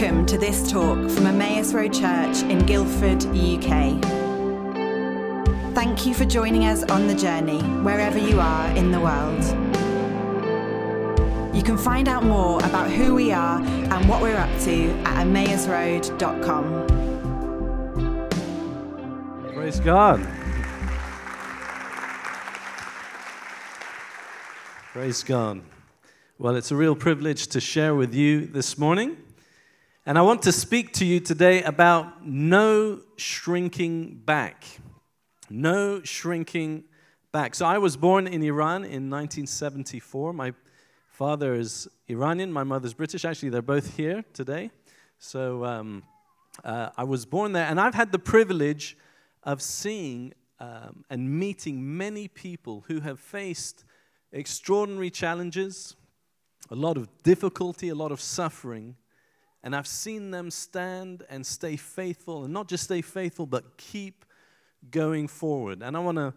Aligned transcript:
Welcome 0.00 0.26
to 0.26 0.38
this 0.38 0.70
talk 0.70 1.10
from 1.10 1.26
Emmaus 1.26 1.74
Road 1.74 1.92
Church 1.92 2.42
in 2.42 2.64
Guildford, 2.66 3.24
UK. 3.34 4.00
Thank 5.74 6.06
you 6.06 6.14
for 6.14 6.24
joining 6.24 6.66
us 6.66 6.84
on 6.84 7.08
the 7.08 7.16
journey, 7.16 7.58
wherever 7.82 8.16
you 8.16 8.38
are 8.38 8.70
in 8.76 8.92
the 8.92 9.00
world. 9.00 9.42
You 11.52 11.64
can 11.64 11.76
find 11.76 12.06
out 12.06 12.22
more 12.22 12.64
about 12.64 12.88
who 12.88 13.12
we 13.12 13.32
are 13.32 13.60
and 13.60 14.08
what 14.08 14.22
we're 14.22 14.36
up 14.36 14.60
to 14.60 14.88
at 15.04 15.26
emmausroad.com. 15.26 16.86
Praise 19.52 19.80
God. 19.80 20.24
Praise 24.92 25.24
God. 25.24 25.60
Well, 26.38 26.54
it's 26.54 26.70
a 26.70 26.76
real 26.76 26.94
privilege 26.94 27.48
to 27.48 27.60
share 27.60 27.96
with 27.96 28.14
you 28.14 28.46
this 28.46 28.78
morning. 28.78 29.16
And 30.08 30.16
I 30.16 30.22
want 30.22 30.40
to 30.44 30.52
speak 30.52 30.94
to 30.94 31.04
you 31.04 31.20
today 31.20 31.62
about 31.62 32.26
no 32.26 33.00
shrinking 33.18 34.22
back. 34.24 34.64
No 35.50 36.00
shrinking 36.02 36.84
back. 37.30 37.54
So 37.54 37.66
I 37.66 37.76
was 37.76 37.98
born 37.98 38.26
in 38.26 38.42
Iran 38.42 38.84
in 38.84 39.10
1974. 39.10 40.32
My 40.32 40.54
father 41.10 41.52
is 41.52 41.88
Iranian, 42.06 42.50
my 42.50 42.64
mother's 42.64 42.94
British. 42.94 43.26
Actually, 43.26 43.50
they're 43.50 43.60
both 43.60 43.98
here 43.98 44.24
today. 44.32 44.70
So 45.18 45.66
um, 45.66 46.04
uh, 46.64 46.88
I 46.96 47.04
was 47.04 47.26
born 47.26 47.52
there, 47.52 47.66
and 47.66 47.78
I've 47.78 47.94
had 47.94 48.10
the 48.10 48.18
privilege 48.18 48.96
of 49.42 49.60
seeing 49.60 50.32
um, 50.58 51.04
and 51.10 51.38
meeting 51.38 51.98
many 51.98 52.28
people 52.28 52.82
who 52.88 53.00
have 53.00 53.20
faced 53.20 53.84
extraordinary 54.32 55.10
challenges, 55.10 55.96
a 56.70 56.74
lot 56.74 56.96
of 56.96 57.10
difficulty, 57.24 57.90
a 57.90 57.94
lot 57.94 58.10
of 58.10 58.22
suffering 58.22 58.96
and 59.68 59.76
I've 59.76 59.86
seen 59.86 60.30
them 60.30 60.50
stand 60.50 61.24
and 61.28 61.44
stay 61.44 61.76
faithful, 61.76 62.44
and 62.44 62.54
not 62.54 62.68
just 62.68 62.84
stay 62.84 63.02
faithful, 63.02 63.44
but 63.44 63.76
keep 63.76 64.24
going 64.90 65.28
forward. 65.28 65.82
And 65.82 65.94
I 65.94 66.00
want 66.00 66.16
to 66.16 66.32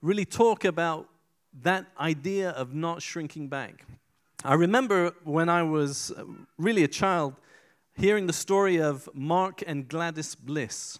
really 0.00 0.24
talk 0.24 0.64
about 0.64 1.06
that 1.64 1.84
idea 2.00 2.48
of 2.52 2.72
not 2.72 3.02
shrinking 3.02 3.48
back. 3.48 3.84
I 4.42 4.54
remember 4.54 5.12
when 5.22 5.50
I 5.50 5.62
was 5.64 6.12
uh, 6.12 6.24
really 6.56 6.82
a 6.82 6.88
child 6.88 7.34
hearing 7.94 8.26
the 8.26 8.32
story 8.32 8.80
of 8.80 9.06
Mark 9.12 9.62
and 9.66 9.86
Gladys 9.86 10.34
Bliss. 10.34 10.98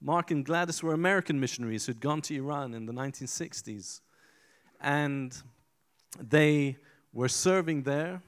Mark 0.00 0.30
and 0.30 0.44
Gladys 0.44 0.84
were 0.84 0.94
American 0.94 1.40
missionaries 1.40 1.84
who'd 1.86 1.98
gone 2.00 2.22
to 2.22 2.36
Iran 2.36 2.74
in 2.74 2.86
the 2.86 2.92
1960s. 2.92 4.02
And 4.80 5.36
they 6.16 6.76
were 7.12 7.28
serving 7.28 7.82
there 7.82 8.22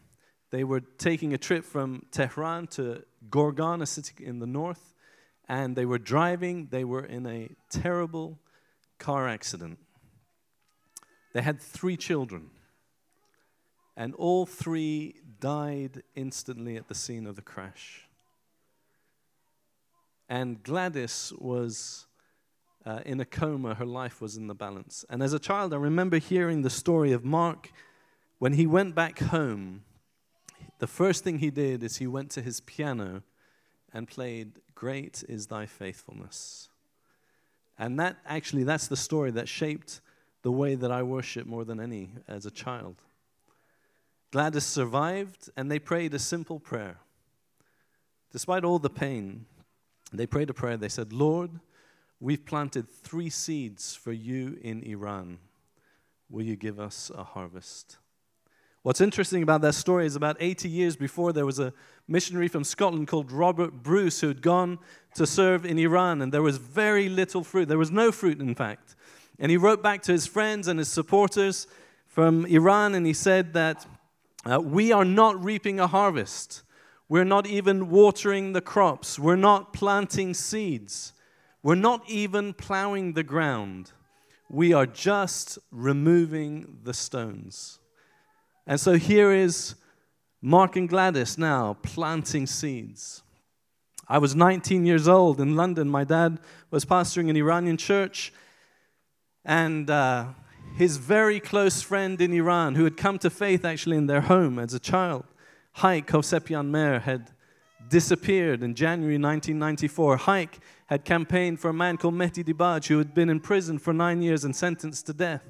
they 0.51 0.65
were 0.65 0.81
taking 0.81 1.33
a 1.33 1.39
trip 1.39 1.65
from 1.65 2.07
Tehran 2.11 2.67
to 2.69 3.05
Gorgan, 3.29 3.83
a 3.83 3.87
city 3.87 4.25
in 4.25 4.41
the 4.41 4.47
north, 4.47 4.95
and 5.49 5.77
they 5.77 5.85
were 5.85 5.99
driving. 5.99 6.69
They 6.71 6.85
were 6.85 7.05
in 7.05 7.27
a 7.27 7.51
terrible 7.71 8.39
car 8.99 9.29
accident. 9.29 9.79
They 11.33 11.43
had 11.43 11.61
three 11.61 11.97
children, 11.97 12.51
and 13.97 14.15
all 14.15 14.45
three 14.45 15.15
died 15.39 16.03
instantly 16.17 16.77
at 16.77 16.89
the 16.89 16.95
scene 16.95 17.27
of 17.27 17.37
the 17.37 17.43
crash. 17.43 18.09
And 20.29 20.63
Gladys 20.63 21.33
was 21.39 22.07
uh, 22.85 23.01
in 23.05 23.21
a 23.21 23.25
coma, 23.25 23.75
her 23.75 23.87
life 23.87 24.21
was 24.21 24.37
in 24.37 24.47
the 24.47 24.55
balance. 24.55 25.05
And 25.11 25.23
as 25.23 25.33
a 25.33 25.39
child, 25.39 25.73
I 25.75 25.77
remember 25.77 26.19
hearing 26.19 26.63
the 26.63 26.71
story 26.71 27.13
of 27.13 27.25
Mark 27.25 27.73
when 28.39 28.55
he 28.55 28.67
went 28.67 28.95
back 28.95 29.19
home 29.19 29.83
the 30.81 30.87
first 30.87 31.23
thing 31.23 31.39
he 31.39 31.51
did 31.51 31.83
is 31.83 31.99
he 31.99 32.07
went 32.07 32.31
to 32.31 32.43
his 32.43 32.61
piano 32.61 33.23
and 33.93 34.09
played 34.09 34.53
Great 34.75 35.23
is 35.29 35.47
Thy 35.47 35.67
Faithfulness. 35.67 36.69
And 37.79 37.99
that 38.01 38.17
actually, 38.27 38.65
that's 38.65 38.89
the 38.89 38.97
story 38.97 39.31
that 39.33 39.49
shaped 39.49 40.01
the 40.43 40.51
way 40.51 40.75
that 40.75 40.91
I 40.91 41.03
worship 41.03 41.47
more 41.47 41.65
than 41.65 41.81
any 41.81 42.11
as 42.27 42.47
a 42.47 42.51
child. 42.51 42.97
Gladys 44.31 44.65
survived, 44.65 45.51
and 45.57 45.71
they 45.71 45.79
prayed 45.79 46.15
a 46.15 46.19
simple 46.19 46.59
prayer. 46.59 46.99
Despite 48.33 48.65
all 48.65 48.79
the 48.79 48.89
pain, 48.91 49.47
they 50.13 50.27
prayed 50.27 50.51
a 50.51 50.55
prayer. 50.55 50.77
They 50.77 50.89
said, 50.89 51.13
Lord, 51.13 51.51
we've 52.21 52.45
planted 52.47 52.89
three 52.89 53.29
seeds 53.29 53.95
for 53.95 54.13
you 54.13 54.59
in 54.63 54.83
Iran. 54.83 55.39
Will 56.31 56.45
you 56.45 56.57
give 56.57 56.79
us 56.79 57.11
a 57.15 57.25
harvest? 57.25 57.99
What's 58.83 59.03
interesting 59.03 59.43
about 59.43 59.61
that 59.61 59.75
story 59.75 60.07
is 60.07 60.17
about 60.17 60.39
80 60.41 60.67
years 60.71 60.97
before, 60.97 61.35
there 61.35 61.45
was 61.45 61.59
a 61.59 61.75
missionary 62.09 62.49
from 62.49 62.65
Scotland 62.65 63.09
called 63.09 63.31
Robert 63.31 63.83
Bruce 63.83 64.23
who 64.23 64.29
had 64.29 64.41
gone 64.41 64.79
to 65.17 65.27
serve 65.27 65.67
in 65.67 65.79
Iran, 65.79 66.23
and 66.23 66.33
there 66.33 66.41
was 66.41 66.57
very 66.57 67.11
little 67.11 67.45
fruit. 67.45 67.69
There 67.69 67.77
was 67.77 67.91
no 67.91 68.11
fruit, 68.11 68.41
in 68.41 68.55
fact. 68.55 68.97
And 69.39 69.51
he 69.51 69.59
wrote 69.59 69.83
back 69.83 70.01
to 70.05 70.13
his 70.13 70.27
friends 70.27 70.67
and 70.67 70.79
his 70.79 70.89
supporters 70.89 71.67
from 72.07 72.47
Iran, 72.47 72.95
and 72.95 73.05
he 73.05 73.13
said 73.13 73.53
that 73.53 73.87
uh, 74.51 74.59
we 74.59 74.93
are 74.93 75.05
not 75.05 75.45
reaping 75.45 75.79
a 75.79 75.87
harvest. 75.87 76.63
We're 77.07 77.25
not 77.25 77.47
even 77.47 77.91
watering 77.91 78.55
the 78.55 78.63
crops. 78.63 79.19
We're 79.19 79.37
not 79.37 79.75
planting 79.75 80.33
seeds. 80.33 81.13
We're 81.63 81.75
not 81.75 82.09
even 82.09 82.55
plowing 82.55 83.13
the 83.13 83.25
ground. 83.25 83.93
We 84.49 84.73
are 84.73 84.87
just 84.87 85.59
removing 85.71 86.79
the 86.83 86.95
stones. 86.95 87.80
And 88.71 88.79
so 88.79 88.93
here 88.93 89.33
is 89.33 89.75
Mark 90.41 90.77
and 90.77 90.89
Gladys 90.89 91.37
now 91.37 91.77
planting 91.83 92.47
seeds. 92.47 93.25
I 94.07 94.19
was 94.19 94.37
19 94.37 94.87
years 94.87 95.09
old 95.09 95.41
in 95.41 95.57
London. 95.57 95.89
My 95.89 96.05
dad 96.05 96.39
was 96.71 96.85
pastoring 96.85 97.29
an 97.29 97.37
Iranian 97.37 97.77
church, 97.77 98.33
and 99.45 99.91
uh, 99.91 100.27
his 100.77 100.99
very 100.99 101.41
close 101.41 101.83
friend 101.83 102.21
in 102.21 102.33
Iran, 102.33 102.77
who 102.77 102.85
had 102.85 102.97
come 102.97 103.19
to 103.19 103.29
faith 103.29 103.65
actually 103.65 103.97
in 103.97 104.07
their 104.07 104.21
home 104.21 104.57
as 104.61 104.73
a 104.73 104.79
child, 104.79 105.25
Haik 105.79 106.07
Hovsepian 106.07 106.69
Mer, 106.69 107.01
had 107.01 107.33
disappeared 107.89 108.63
in 108.63 108.77
January 108.77 109.19
1994. 109.19 110.17
Haik 110.17 110.61
had 110.87 111.05
campaigned 111.05 111.59
for 111.59 111.71
a 111.71 111.75
man 111.75 111.97
called 111.97 112.15
Mehdi 112.15 112.45
Dibaj, 112.45 112.87
who 112.87 112.99
had 112.99 113.15
been 113.15 113.31
in 113.31 113.41
prison 113.41 113.81
for 113.81 113.93
nine 113.93 114.23
years 114.23 114.45
and 114.45 114.55
sentenced 114.55 115.07
to 115.07 115.13
death. 115.13 115.43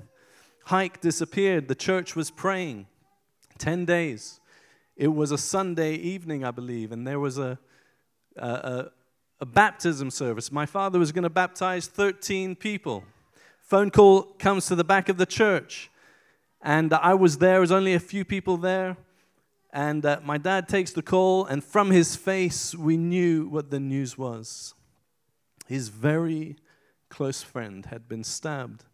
Haik 0.69 1.03
disappeared. 1.03 1.69
The 1.69 1.75
church 1.75 2.17
was 2.17 2.31
praying. 2.31 2.87
10 3.61 3.85
days. 3.85 4.41
It 4.97 5.09
was 5.09 5.31
a 5.31 5.39
Sunday 5.39 5.95
evening, 5.95 6.45
I 6.45 6.51
believe, 6.51 6.91
and 6.91 7.07
there 7.07 7.21
was 7.21 7.39
a, 7.39 7.59
a, 8.37 8.49
a, 8.49 8.93
a 9.41 9.47
baptism 9.47 10.11
service. 10.11 10.51
My 10.51 10.67
father 10.67 10.99
was 10.99 11.13
going 11.13 11.23
to 11.23 11.31
baptize 11.31 11.87
13 11.87 12.57
people. 12.57 13.05
Phone 13.61 13.91
call 13.91 14.23
comes 14.39 14.67
to 14.67 14.75
the 14.75 14.83
back 14.83 15.09
of 15.09 15.17
the 15.17 15.27
church, 15.27 15.91
and 16.61 16.93
I 16.93 17.15
was 17.15 17.39
there. 17.39 17.53
There 17.53 17.61
was 17.61 17.71
only 17.71 17.95
a 17.95 18.01
few 18.01 18.25
people 18.25 18.57
there. 18.57 18.97
And 19.73 20.05
uh, 20.05 20.19
my 20.25 20.37
dad 20.37 20.69
takes 20.69 20.93
the 20.93 21.03
call, 21.03 21.45
and 21.45 21.63
from 21.63 21.93
his 21.93 22.17
face, 22.17 22.75
we 22.75 22.97
knew 22.97 23.47
what 23.47 23.71
the 23.71 23.79
news 23.79 24.19
was. 24.19 24.75
His 25.69 25.89
very 25.89 26.57
close 27.09 27.43
friend 27.43 27.87
had 27.87 28.09
been 28.09 28.25
stabbed 28.25 28.85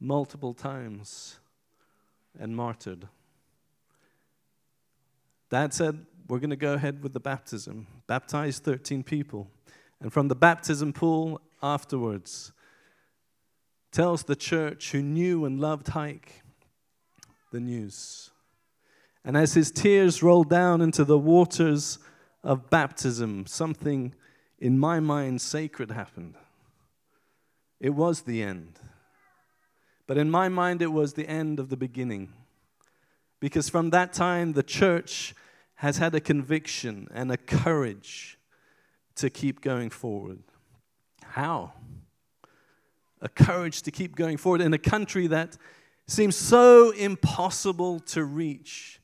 multiple 0.00 0.54
times 0.54 1.38
and 2.38 2.56
martyred. 2.56 3.06
Dad 5.50 5.72
said, 5.72 6.06
We're 6.28 6.38
going 6.38 6.50
to 6.50 6.56
go 6.56 6.74
ahead 6.74 7.02
with 7.02 7.12
the 7.12 7.20
baptism. 7.20 7.86
Baptize 8.06 8.58
13 8.58 9.02
people. 9.02 9.48
And 10.00 10.12
from 10.12 10.28
the 10.28 10.36
baptism 10.36 10.92
pool 10.92 11.40
afterwards, 11.62 12.52
tells 13.90 14.24
the 14.24 14.36
church 14.36 14.92
who 14.92 15.02
knew 15.02 15.44
and 15.44 15.60
loved 15.60 15.88
Haik 15.88 16.42
the 17.50 17.60
news. 17.60 18.30
And 19.24 19.36
as 19.36 19.54
his 19.54 19.70
tears 19.70 20.22
rolled 20.22 20.48
down 20.48 20.80
into 20.80 21.04
the 21.04 21.18
waters 21.18 21.98
of 22.44 22.70
baptism, 22.70 23.46
something 23.46 24.14
in 24.58 24.78
my 24.78 25.00
mind 25.00 25.40
sacred 25.40 25.90
happened. 25.90 26.34
It 27.80 27.90
was 27.90 28.22
the 28.22 28.42
end. 28.42 28.78
But 30.06 30.18
in 30.18 30.30
my 30.30 30.48
mind, 30.48 30.82
it 30.82 30.92
was 30.92 31.12
the 31.12 31.28
end 31.28 31.60
of 31.60 31.68
the 31.68 31.76
beginning. 31.76 32.32
Because 33.40 33.68
from 33.68 33.90
that 33.90 34.12
time, 34.12 34.52
the 34.52 34.62
church 34.62 35.34
has 35.76 35.98
had 35.98 36.14
a 36.14 36.20
conviction 36.20 37.08
and 37.14 37.30
a 37.30 37.36
courage 37.36 38.38
to 39.14 39.30
keep 39.30 39.60
going 39.60 39.90
forward. 39.90 40.42
How? 41.22 41.72
A 43.20 43.28
courage 43.28 43.82
to 43.82 43.90
keep 43.90 44.16
going 44.16 44.36
forward 44.36 44.60
in 44.60 44.72
a 44.72 44.78
country 44.78 45.26
that 45.28 45.56
seems 46.06 46.34
so 46.36 46.90
impossible 46.90 48.00
to 48.00 48.24
reach. 48.24 49.00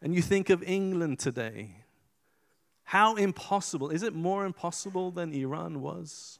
And 0.00 0.14
you 0.14 0.22
think 0.22 0.48
of 0.48 0.62
England 0.62 1.18
today. 1.18 1.82
How 2.84 3.16
impossible? 3.16 3.90
Is 3.90 4.02
it 4.02 4.14
more 4.14 4.46
impossible 4.46 5.10
than 5.10 5.32
Iran 5.32 5.80
was? 5.80 6.38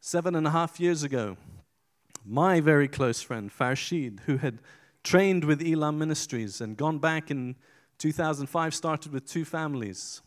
Seven 0.00 0.34
and 0.34 0.46
a 0.46 0.50
half 0.50 0.80
years 0.80 1.02
ago, 1.02 1.36
my 2.28 2.60
very 2.60 2.88
close 2.88 3.22
friend, 3.22 3.50
Farshid, 3.50 4.20
who 4.20 4.36
had 4.36 4.58
trained 5.02 5.44
with 5.44 5.62
Elam 5.62 5.98
Ministries 5.98 6.60
and 6.60 6.76
gone 6.76 6.98
back 6.98 7.30
in 7.30 7.56
2005 7.98 8.74
started 8.74 9.12
with 9.12 9.26
two 9.26 9.44
families. 9.44 10.20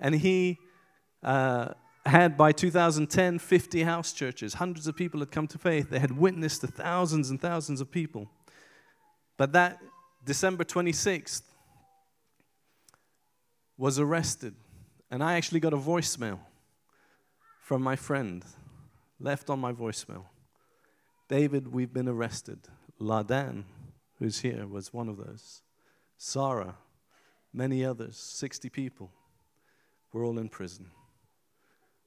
And 0.00 0.16
he 0.16 0.58
uh, 1.22 1.68
had, 2.04 2.36
by 2.36 2.52
2010, 2.52 3.38
50 3.38 3.82
house 3.84 4.12
churches. 4.12 4.54
Hundreds 4.54 4.86
of 4.86 4.96
people 4.96 5.20
had 5.20 5.30
come 5.30 5.46
to 5.46 5.58
faith. 5.58 5.90
They 5.90 5.98
had 5.98 6.16
witnessed 6.16 6.60
to 6.62 6.66
thousands 6.66 7.30
and 7.30 7.40
thousands 7.40 7.80
of 7.80 7.90
people. 7.90 8.28
But 9.36 9.52
that 9.52 9.80
December 10.24 10.64
26th 10.64 11.42
was 13.78 13.98
arrested. 13.98 14.54
And 15.10 15.22
I 15.22 15.34
actually 15.34 15.60
got 15.60 15.72
a 15.72 15.78
voicemail 15.78 16.40
from 17.62 17.82
my 17.82 17.96
friend, 17.96 18.44
left 19.20 19.50
on 19.50 19.60
my 19.60 19.72
voicemail. 19.72 20.24
David, 21.28 21.72
we've 21.72 21.92
been 21.92 22.08
arrested. 22.08 22.60
Ladan, 23.00 23.64
who's 24.18 24.40
here, 24.40 24.66
was 24.66 24.92
one 24.92 25.08
of 25.08 25.16
those. 25.16 25.62
Sarah, 26.16 26.76
many 27.52 27.84
others, 27.84 28.16
60 28.16 28.68
people. 28.70 29.10
We're 30.12 30.24
all 30.24 30.38
in 30.38 30.48
prison. 30.48 30.90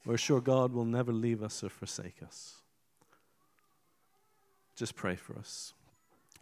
We're 0.06 0.18
sure 0.18 0.42
God 0.42 0.74
will 0.74 0.86
never 0.86 1.12
leave 1.12 1.44
us 1.44 1.64
or 1.64 1.70
forsake 1.70 2.24
us. 2.24 2.56
Just 4.76 4.96
pray 4.96 5.16
for 5.16 5.38
us. 5.38 5.74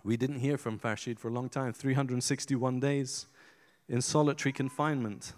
We 0.03 0.15
didn't 0.15 0.39
hear 0.39 0.57
from 0.57 0.77
Farshid 0.77 1.17
for 1.17 1.27
a 1.27 1.31
long 1.31 1.49
time 1.49 1.73
361 1.73 2.79
days 2.79 3.25
in 3.89 4.01
solitary 4.01 4.53
confinement. 4.53 5.33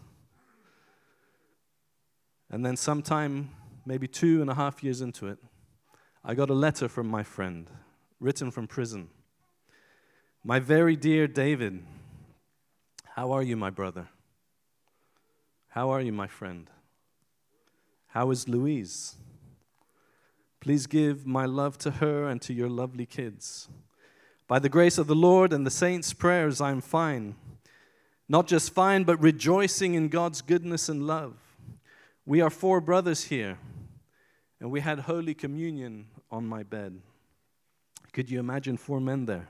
And 2.51 2.65
then, 2.65 2.75
sometime, 2.75 3.51
maybe 3.85 4.07
two 4.07 4.41
and 4.41 4.49
a 4.49 4.55
half 4.55 4.83
years 4.83 5.01
into 5.01 5.27
it, 5.27 5.37
I 6.23 6.33
got 6.33 6.49
a 6.49 6.53
letter 6.53 6.89
from 6.89 7.07
my 7.07 7.23
friend, 7.23 7.69
written 8.19 8.51
from 8.51 8.67
prison. 8.67 9.09
My 10.43 10.59
very 10.59 10.95
dear 10.95 11.27
David, 11.27 11.81
how 13.15 13.31
are 13.31 13.41
you, 13.41 13.55
my 13.55 13.69
brother? 13.69 14.09
How 15.69 15.89
are 15.89 16.01
you, 16.01 16.11
my 16.11 16.27
friend? 16.27 16.69
How 18.07 18.31
is 18.31 18.49
Louise? 18.49 19.15
Please 20.59 20.87
give 20.87 21.25
my 21.25 21.45
love 21.45 21.77
to 21.79 21.91
her 21.91 22.27
and 22.27 22.41
to 22.41 22.53
your 22.53 22.69
lovely 22.69 23.05
kids. 23.05 23.69
By 24.47 24.59
the 24.59 24.67
grace 24.67 24.97
of 24.97 25.07
the 25.07 25.15
Lord 25.15 25.53
and 25.53 25.65
the 25.65 25.71
saints' 25.71 26.11
prayers, 26.11 26.59
I 26.59 26.71
am 26.71 26.81
fine. 26.81 27.35
Not 28.27 28.45
just 28.45 28.73
fine, 28.73 29.05
but 29.05 29.21
rejoicing 29.21 29.93
in 29.93 30.09
God's 30.09 30.41
goodness 30.41 30.89
and 30.89 31.07
love. 31.07 31.37
We 32.25 32.41
are 32.41 32.49
four 32.49 32.81
brothers 32.81 33.25
here, 33.25 33.57
and 34.59 34.71
we 34.71 34.81
had 34.81 34.99
Holy 34.99 35.33
Communion 35.33 36.07
on 36.31 36.45
my 36.45 36.63
bed. 36.63 37.01
Could 38.11 38.29
you 38.29 38.39
imagine 38.39 38.77
four 38.77 38.99
men 38.99 39.25
there? 39.25 39.47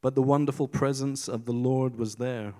But 0.00 0.14
the 0.14 0.22
wonderful 0.22 0.68
presence 0.68 1.28
of 1.28 1.44
the 1.44 1.52
Lord 1.52 1.96
was 1.96 2.16
there, 2.16 2.54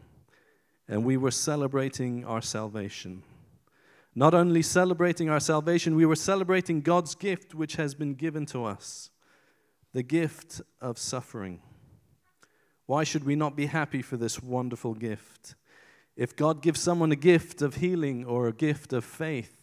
and 0.89 1.05
we 1.05 1.17
were 1.17 1.31
celebrating 1.31 2.25
our 2.25 2.43
salvation. 2.43 3.23
Not 4.15 4.35
only 4.35 4.63
celebrating 4.63 5.31
our 5.31 5.41
salvation, 5.41 5.95
we 5.95 6.07
were 6.07 6.17
celebrating 6.17 6.81
God's 6.81 7.15
gift 7.15 7.55
which 7.55 7.77
has 7.77 7.95
been 7.95 8.15
given 8.15 8.47
to 8.47 8.65
us 8.65 9.11
the 9.93 10.03
gift 10.03 10.61
of 10.81 10.99
suffering. 10.99 11.61
Why 12.87 13.05
should 13.05 13.25
we 13.25 13.37
not 13.37 13.57
be 13.57 13.67
happy 13.67 14.03
for 14.03 14.17
this 14.17 14.43
wonderful 14.43 14.95
gift? 14.95 15.55
If 16.17 16.35
God 16.35 16.63
gives 16.63 16.81
someone 16.81 17.13
a 17.13 17.17
gift 17.17 17.63
of 17.63 17.77
healing 17.77 18.25
or 18.25 18.49
a 18.49 18.53
gift 18.53 18.93
of 18.93 19.05
faith 19.05 19.58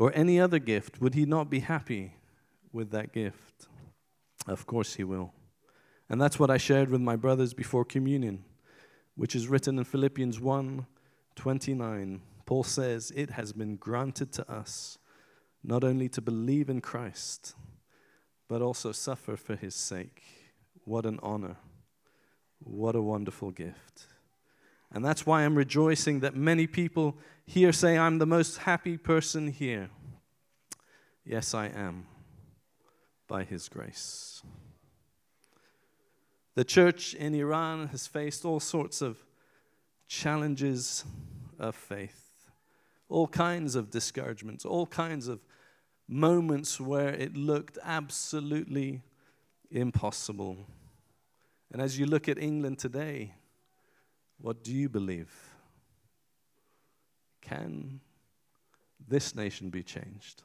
or 0.00 0.10
any 0.14 0.40
other 0.40 0.58
gift, 0.58 1.00
would 1.02 1.14
He 1.14 1.26
not 1.26 1.50
be 1.50 1.60
happy 1.60 2.14
with 2.72 2.90
that 2.90 3.12
gift? 3.12 3.68
Of 4.46 4.66
course, 4.66 4.94
He 4.94 5.04
will. 5.04 5.34
And 6.08 6.18
that's 6.20 6.38
what 6.38 6.50
I 6.50 6.56
shared 6.56 6.88
with 6.88 7.02
my 7.02 7.16
brothers 7.16 7.52
before 7.52 7.84
communion, 7.84 8.42
which 9.14 9.36
is 9.36 9.46
written 9.46 9.78
in 9.78 9.84
Philippians 9.84 10.40
1 10.40 10.86
29. 11.36 12.22
Paul 12.46 12.64
says, 12.64 13.12
It 13.14 13.30
has 13.30 13.52
been 13.52 13.76
granted 13.76 14.32
to 14.32 14.50
us 14.50 14.98
not 15.62 15.84
only 15.84 16.08
to 16.08 16.22
believe 16.22 16.70
in 16.70 16.80
Christ, 16.80 17.54
but 18.48 18.62
also 18.62 18.92
suffer 18.92 19.36
for 19.36 19.54
his 19.54 19.74
sake. 19.74 20.22
What 20.84 21.04
an 21.04 21.20
honor. 21.22 21.56
What 22.58 22.96
a 22.96 23.02
wonderful 23.02 23.50
gift. 23.50 24.06
And 24.92 25.04
that's 25.04 25.24
why 25.24 25.44
I'm 25.44 25.54
rejoicing 25.54 26.20
that 26.20 26.34
many 26.34 26.66
people 26.66 27.16
here 27.46 27.72
say, 27.72 27.96
I'm 27.96 28.18
the 28.18 28.26
most 28.26 28.58
happy 28.58 28.96
person 28.96 29.48
here. 29.48 29.90
Yes, 31.24 31.54
I 31.54 31.66
am, 31.66 32.06
by 33.28 33.44
his 33.44 33.68
grace. 33.68 34.42
The 36.56 36.64
church 36.64 37.14
in 37.14 37.34
Iran 37.34 37.88
has 37.88 38.06
faced 38.06 38.44
all 38.44 38.60
sorts 38.60 39.00
of 39.00 39.18
challenges 40.08 41.04
of 41.58 41.76
faith 41.76 42.30
all 43.10 43.26
kinds 43.26 43.74
of 43.74 43.90
discouragements, 43.90 44.64
all 44.64 44.86
kinds 44.86 45.26
of 45.26 45.40
moments 46.08 46.80
where 46.80 47.08
it 47.08 47.36
looked 47.36 47.76
absolutely 47.84 49.02
impossible. 49.70 50.56
And 51.72 51.82
as 51.82 51.98
you 51.98 52.06
look 52.06 52.28
at 52.28 52.38
England 52.38 52.78
today, 52.78 53.34
what 54.40 54.62
do 54.62 54.72
you 54.72 54.88
believe? 54.88 55.30
Can 57.40 58.00
this 59.08 59.34
nation 59.34 59.70
be 59.70 59.82
changed? 59.82 60.42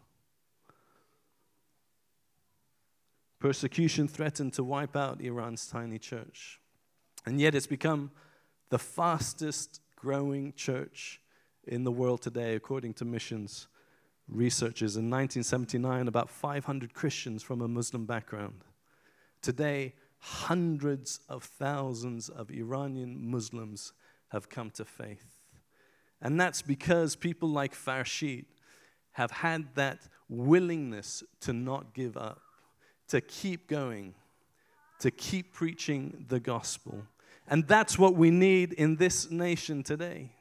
Persecution 3.40 4.08
threatened 4.08 4.54
to 4.54 4.64
wipe 4.64 4.96
out 4.96 5.22
Iran's 5.22 5.68
tiny 5.68 6.00
church. 6.00 6.60
And 7.26 7.40
yet 7.40 7.56
it's 7.56 7.68
become 7.68 8.12
the 8.70 8.80
fastest 8.80 9.82
growing 9.96 10.54
church 10.54 11.22
in 11.68 11.84
the 11.84 11.92
world 11.92 12.22
today, 12.22 12.56
according 12.56 12.94
to 12.96 13.06
missions 13.06 13.68
researchers. 14.28 14.96
In 14.96 15.10
1979, 15.10 16.08
about 16.08 16.30
500 16.30 16.94
Christians 16.94 17.44
from 17.44 17.62
a 17.62 17.68
Muslim 17.68 18.06
background. 18.06 18.64
Today, 19.42 19.94
hundreds 20.26 21.20
of 21.30 21.44
thousands 21.44 22.30
of 22.30 22.50
Iranian 22.50 23.30
Muslims 23.30 23.94
have 24.30 24.50
come 24.50 24.72
to 24.72 24.84
faith. 24.84 25.40
And 26.20 26.42
that's 26.42 26.64
because 26.64 27.16
people 27.16 27.50
like 27.50 27.76
Farshid 27.76 28.46
have 29.12 29.30
had 29.30 29.76
that 29.76 30.00
willingness 30.28 31.24
to 31.42 31.54
not 31.54 31.94
give 31.94 32.18
up, 32.18 32.42
to 33.10 33.22
keep 33.22 33.70
going, 33.70 34.16
to 35.00 35.12
keep 35.12 35.54
preaching 35.54 36.26
the 36.28 36.40
gospel. 36.40 37.04
And 37.48 37.68
that's 37.68 38.00
what 38.00 38.16
we 38.16 38.32
need 38.32 38.74
in 38.74 38.96
this 38.96 39.30
nation 39.30 39.84
today. 39.84 40.32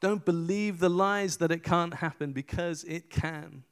Don't 0.00 0.24
believe 0.24 0.78
the 0.78 0.88
lies 0.88 1.38
that 1.38 1.50
it 1.50 1.64
can't 1.64 1.94
happen 1.94 2.32
because 2.32 2.84
it 2.84 3.10
can. 3.10 3.64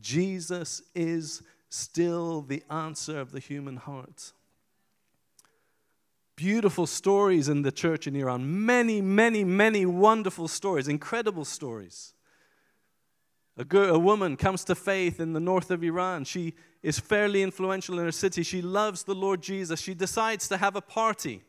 Jesus 0.00 0.82
is 0.94 1.42
still 1.68 2.42
the 2.42 2.62
answer 2.70 3.18
of 3.18 3.32
the 3.32 3.40
human 3.40 3.76
heart. 3.76 4.32
Beautiful 6.36 6.86
stories 6.86 7.48
in 7.48 7.62
the 7.62 7.72
church 7.72 8.06
in 8.06 8.14
Iran. 8.14 8.64
Many, 8.64 9.00
many, 9.00 9.42
many 9.42 9.86
wonderful 9.86 10.48
stories, 10.48 10.86
incredible 10.86 11.44
stories. 11.44 12.12
A, 13.56 13.64
girl, 13.64 13.94
a 13.94 13.98
woman 13.98 14.36
comes 14.36 14.62
to 14.64 14.74
faith 14.74 15.18
in 15.18 15.32
the 15.32 15.40
north 15.40 15.70
of 15.70 15.82
Iran. 15.82 16.24
She 16.24 16.54
is 16.82 16.98
fairly 17.00 17.42
influential 17.42 17.98
in 17.98 18.04
her 18.04 18.12
city. 18.12 18.42
She 18.42 18.60
loves 18.60 19.04
the 19.04 19.14
Lord 19.14 19.40
Jesus. 19.40 19.80
She 19.80 19.94
decides 19.94 20.46
to 20.48 20.58
have 20.58 20.76
a 20.76 20.82
party 20.82 21.42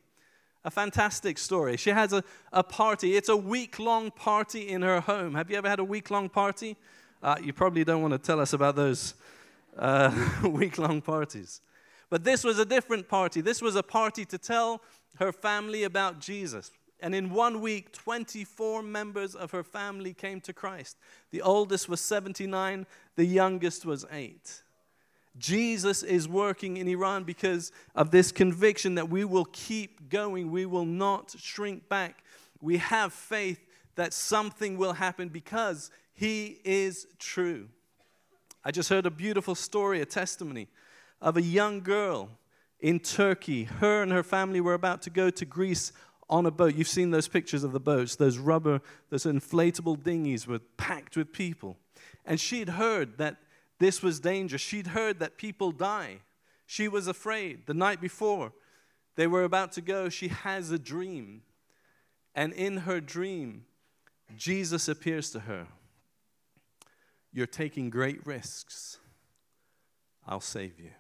a 0.68 0.70
fantastic 0.70 1.38
story. 1.38 1.78
She 1.78 1.92
has 1.92 2.12
a, 2.12 2.22
a 2.52 2.62
party. 2.62 3.16
It's 3.16 3.30
a 3.30 3.38
week 3.38 3.80
long 3.80 4.12
party 4.12 4.68
in 4.68 4.82
her 4.82 5.00
home. 5.00 5.34
Have 5.36 5.50
you 5.50 5.56
ever 5.56 5.70
had 5.70 5.80
a 5.80 5.84
week 5.84 6.12
long 6.12 6.28
party? 6.28 6.76
Uh, 7.24 7.38
you 7.42 7.54
probably 7.54 7.86
don't 7.86 8.02
want 8.02 8.12
to 8.12 8.18
tell 8.18 8.42
us 8.42 8.52
about 8.52 8.76
those 8.76 9.14
uh, 9.78 10.12
week 10.44 10.78
long 10.78 11.02
parties. 11.02 11.62
But 12.10 12.24
this 12.24 12.44
was 12.44 12.60
a 12.60 12.66
different 12.66 13.10
party. 13.10 13.42
This 13.42 13.62
was 13.62 13.76
a 13.76 13.84
party 13.84 14.26
to 14.26 14.38
tell 14.38 14.82
her 15.18 15.32
family 15.32 15.84
about 15.84 16.20
Jesus. 16.20 16.72
And 17.00 17.14
in 17.14 17.32
one 17.32 17.62
week, 17.62 17.92
24 17.92 18.82
members 18.82 19.36
of 19.36 19.52
her 19.52 19.64
family 19.64 20.14
came 20.14 20.42
to 20.42 20.54
Christ. 20.54 20.98
The 21.32 21.42
oldest 21.42 21.88
was 21.88 22.02
79, 22.02 22.88
the 23.16 23.26
youngest 23.26 23.86
was 23.86 24.06
8. 24.12 24.64
Jesus 25.38 26.02
is 26.02 26.28
working 26.28 26.78
in 26.78 26.88
Iran 26.88 27.24
because 27.24 27.72
of 27.94 28.10
this 28.10 28.32
conviction 28.32 28.96
that 28.96 29.10
we 29.10 29.24
will 29.24 29.46
keep 29.46 30.10
going, 30.10 30.50
we 30.50 30.66
will 30.66 30.86
not 30.86 31.36
shrink 31.38 31.88
back. 31.88 32.24
We 32.60 32.78
have 32.78 33.14
faith 33.14 33.60
that 33.96 34.14
something 34.14 34.78
will 34.78 34.94
happen 34.94 35.30
because 35.30 35.92
He 36.14 36.60
is 36.64 37.06
true. 37.20 37.70
I 38.66 38.72
just 38.72 38.90
heard 38.90 39.06
a 39.06 39.12
beautiful 39.12 39.54
story, 39.54 40.02
a 40.02 40.06
testimony 40.06 40.68
of 41.22 41.38
a 41.38 41.42
young 41.42 41.82
girl 41.82 42.30
in 42.80 43.00
Turkey. 43.00 43.64
Her 43.66 44.04
and 44.04 44.12
her 44.12 44.24
family 44.24 44.62
were 44.62 44.74
about 44.74 45.02
to 45.04 45.10
go 45.10 45.30
to 45.30 45.46
Greece 45.46 45.92
on 46.30 46.46
a 46.46 46.52
boat. 46.52 46.76
You've 46.76 46.88
seen 46.88 47.12
those 47.12 47.28
pictures 47.28 47.64
of 47.64 47.72
the 47.72 47.80
boats, 47.80 48.16
those 48.16 48.38
rubber, 48.38 48.82
those 49.10 49.24
inflatable 49.24 50.04
dinghies 50.04 50.46
were 50.46 50.60
packed 50.60 51.16
with 51.16 51.32
people. 51.32 51.78
And 52.26 52.40
she'd 52.40 52.70
heard 52.70 53.18
that 53.18 53.38
this 53.80 54.02
was 54.02 54.20
danger. 54.20 54.58
She'd 54.58 54.88
heard 54.88 55.20
that 55.20 55.38
people 55.38 55.72
die. 55.72 56.18
She 56.66 56.88
was 56.88 57.08
afraid. 57.08 57.66
The 57.66 57.74
night 57.74 58.02
before, 58.02 58.52
They 59.18 59.28
were 59.28 59.44
about 59.44 59.74
to 59.74 59.82
go. 59.82 60.10
She 60.10 60.30
has 60.30 60.72
a 60.72 60.80
dream. 60.80 61.42
And 62.34 62.54
in 62.54 62.78
her 62.78 63.02
dream, 63.02 63.66
Jesus 64.38 64.88
appears 64.88 65.32
to 65.32 65.42
her. 65.42 65.68
You're 67.34 67.48
taking 67.48 67.90
great 67.90 68.26
risks. 68.26 69.00
I'll 70.26 70.40
save 70.40 70.80
you. 70.80 70.92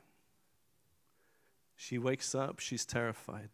She 1.77 1.99
wakes 1.99 2.33
up, 2.33 2.59
she's 2.59 2.85
terrified. 2.85 3.49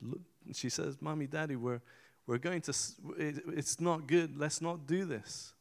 She 0.54 0.70
says, 0.70 0.98
Mommy, 1.02 1.28
Daddy, 1.28 1.58
we're, 1.58 1.82
we're 2.26 2.38
going 2.38 2.62
to, 2.62 2.74
it's 3.18 3.82
not 3.82 4.08
good. 4.08 4.40
Let's 4.40 4.62
not 4.62 4.88
do 4.88 5.04
this. 5.04 5.54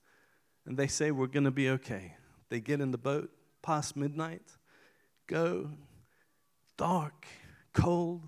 And 0.64 0.76
they 0.76 0.86
say, 0.86 1.10
We're 1.10 1.26
going 1.26 1.44
to 1.44 1.50
be 1.50 1.68
okay. 1.70 2.14
They 2.48 2.60
get 2.60 2.80
in 2.80 2.92
the 2.92 2.98
boat 2.98 3.30
past 3.62 3.96
midnight, 3.96 4.42
go, 5.26 5.70
dark, 6.76 7.26
cold. 7.72 8.22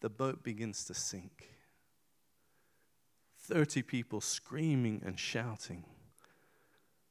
The 0.00 0.10
boat 0.10 0.44
begins 0.44 0.84
to 0.84 0.94
sink. 0.94 1.48
30 3.40 3.82
people 3.82 4.20
screaming 4.20 5.02
and 5.04 5.18
shouting. 5.18 5.84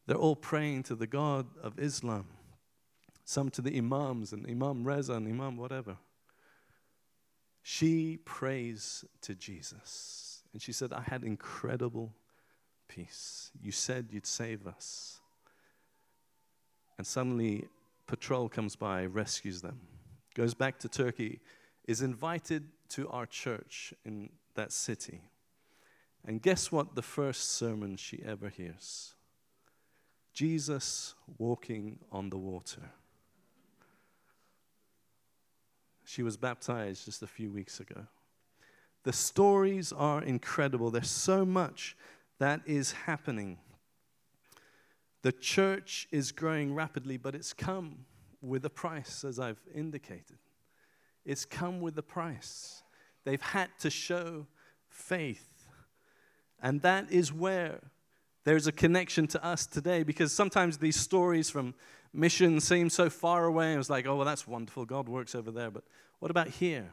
They're 0.05 0.15
all 0.15 0.35
praying 0.35 0.83
to 0.83 0.95
the 0.95 1.07
God 1.07 1.47
of 1.61 1.79
Islam, 1.79 2.27
some 3.25 3.49
to 3.51 3.61
the 3.61 3.75
Imams 3.77 4.31
and 4.33 4.47
Imam 4.49 4.85
Reza 4.85 5.13
and 5.13 5.27
Imam 5.27 5.57
whatever. 5.57 5.97
She 7.69 8.15
prays 8.23 9.03
to 9.23 9.35
Jesus. 9.35 10.41
And 10.53 10.61
she 10.61 10.71
said, 10.71 10.93
I 10.93 11.01
had 11.01 11.25
incredible 11.25 12.13
peace. 12.87 13.51
You 13.61 13.73
said 13.73 14.07
you'd 14.09 14.25
save 14.25 14.65
us. 14.65 15.19
And 16.97 17.05
suddenly, 17.05 17.65
patrol 18.07 18.47
comes 18.47 18.77
by, 18.77 19.05
rescues 19.05 19.61
them, 19.61 19.81
goes 20.33 20.53
back 20.53 20.79
to 20.79 20.87
Turkey, 20.87 21.41
is 21.83 22.01
invited 22.01 22.69
to 22.91 23.09
our 23.09 23.25
church 23.25 23.93
in 24.05 24.29
that 24.55 24.71
city. 24.71 25.23
And 26.25 26.41
guess 26.41 26.71
what? 26.71 26.95
The 26.95 27.01
first 27.01 27.51
sermon 27.51 27.97
she 27.97 28.23
ever 28.25 28.47
hears 28.47 29.13
Jesus 30.33 31.15
walking 31.37 31.99
on 32.13 32.29
the 32.29 32.37
water. 32.37 32.91
She 36.07 36.23
was 36.23 36.37
baptized 36.37 37.03
just 37.03 37.21
a 37.21 37.27
few 37.27 37.51
weeks 37.51 37.81
ago. 37.81 38.07
The 39.03 39.11
stories 39.11 39.91
are 39.91 40.23
incredible. 40.23 40.89
There's 40.89 41.09
so 41.09 41.43
much 41.43 41.97
that 42.39 42.61
is 42.65 42.93
happening. 42.93 43.57
The 45.21 45.33
church 45.33 46.07
is 46.09 46.31
growing 46.31 46.73
rapidly, 46.73 47.17
but 47.17 47.35
it's 47.35 47.51
come 47.51 48.05
with 48.41 48.63
a 48.63 48.69
price, 48.69 49.25
as 49.25 49.37
I've 49.37 49.59
indicated. 49.75 50.37
It's 51.25 51.43
come 51.43 51.81
with 51.81 51.97
a 51.97 52.03
price. 52.03 52.83
They've 53.25 53.41
had 53.41 53.67
to 53.81 53.89
show 53.89 54.47
faith. 54.87 55.67
And 56.63 56.81
that 56.83 57.11
is 57.11 57.33
where 57.33 57.81
there's 58.45 58.65
a 58.65 58.71
connection 58.71 59.27
to 59.27 59.45
us 59.45 59.67
today 59.67 60.03
because 60.03 60.31
sometimes 60.31 60.77
these 60.77 60.95
stories 60.95 61.49
from 61.49 61.75
mission 62.17 62.59
seem 62.59 62.89
so 62.89 63.09
far 63.09 63.45
away. 63.45 63.73
It 63.73 63.77
was 63.77 63.89
like, 63.89 64.07
oh, 64.07 64.15
well, 64.15 64.25
that's 64.25 64.47
wonderful. 64.47 64.85
God 64.85 65.07
works 65.07 65.35
over 65.35 65.51
there. 65.51 65.69
But 65.69 65.83
what 66.19 66.31
about 66.31 66.47
here? 66.47 66.89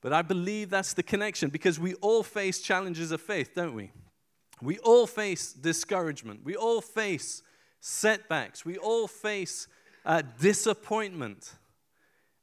But 0.00 0.12
I 0.12 0.22
believe 0.22 0.70
that's 0.70 0.94
the 0.94 1.02
connection 1.02 1.50
because 1.50 1.78
we 1.78 1.94
all 1.94 2.22
face 2.22 2.60
challenges 2.60 3.12
of 3.12 3.20
faith, 3.20 3.54
don't 3.54 3.74
we? 3.74 3.92
We 4.60 4.78
all 4.78 5.06
face 5.06 5.52
discouragement. 5.52 6.40
We 6.44 6.56
all 6.56 6.80
face 6.80 7.42
setbacks. 7.80 8.64
We 8.64 8.78
all 8.78 9.06
face 9.06 9.68
uh, 10.04 10.22
disappointment. 10.40 11.52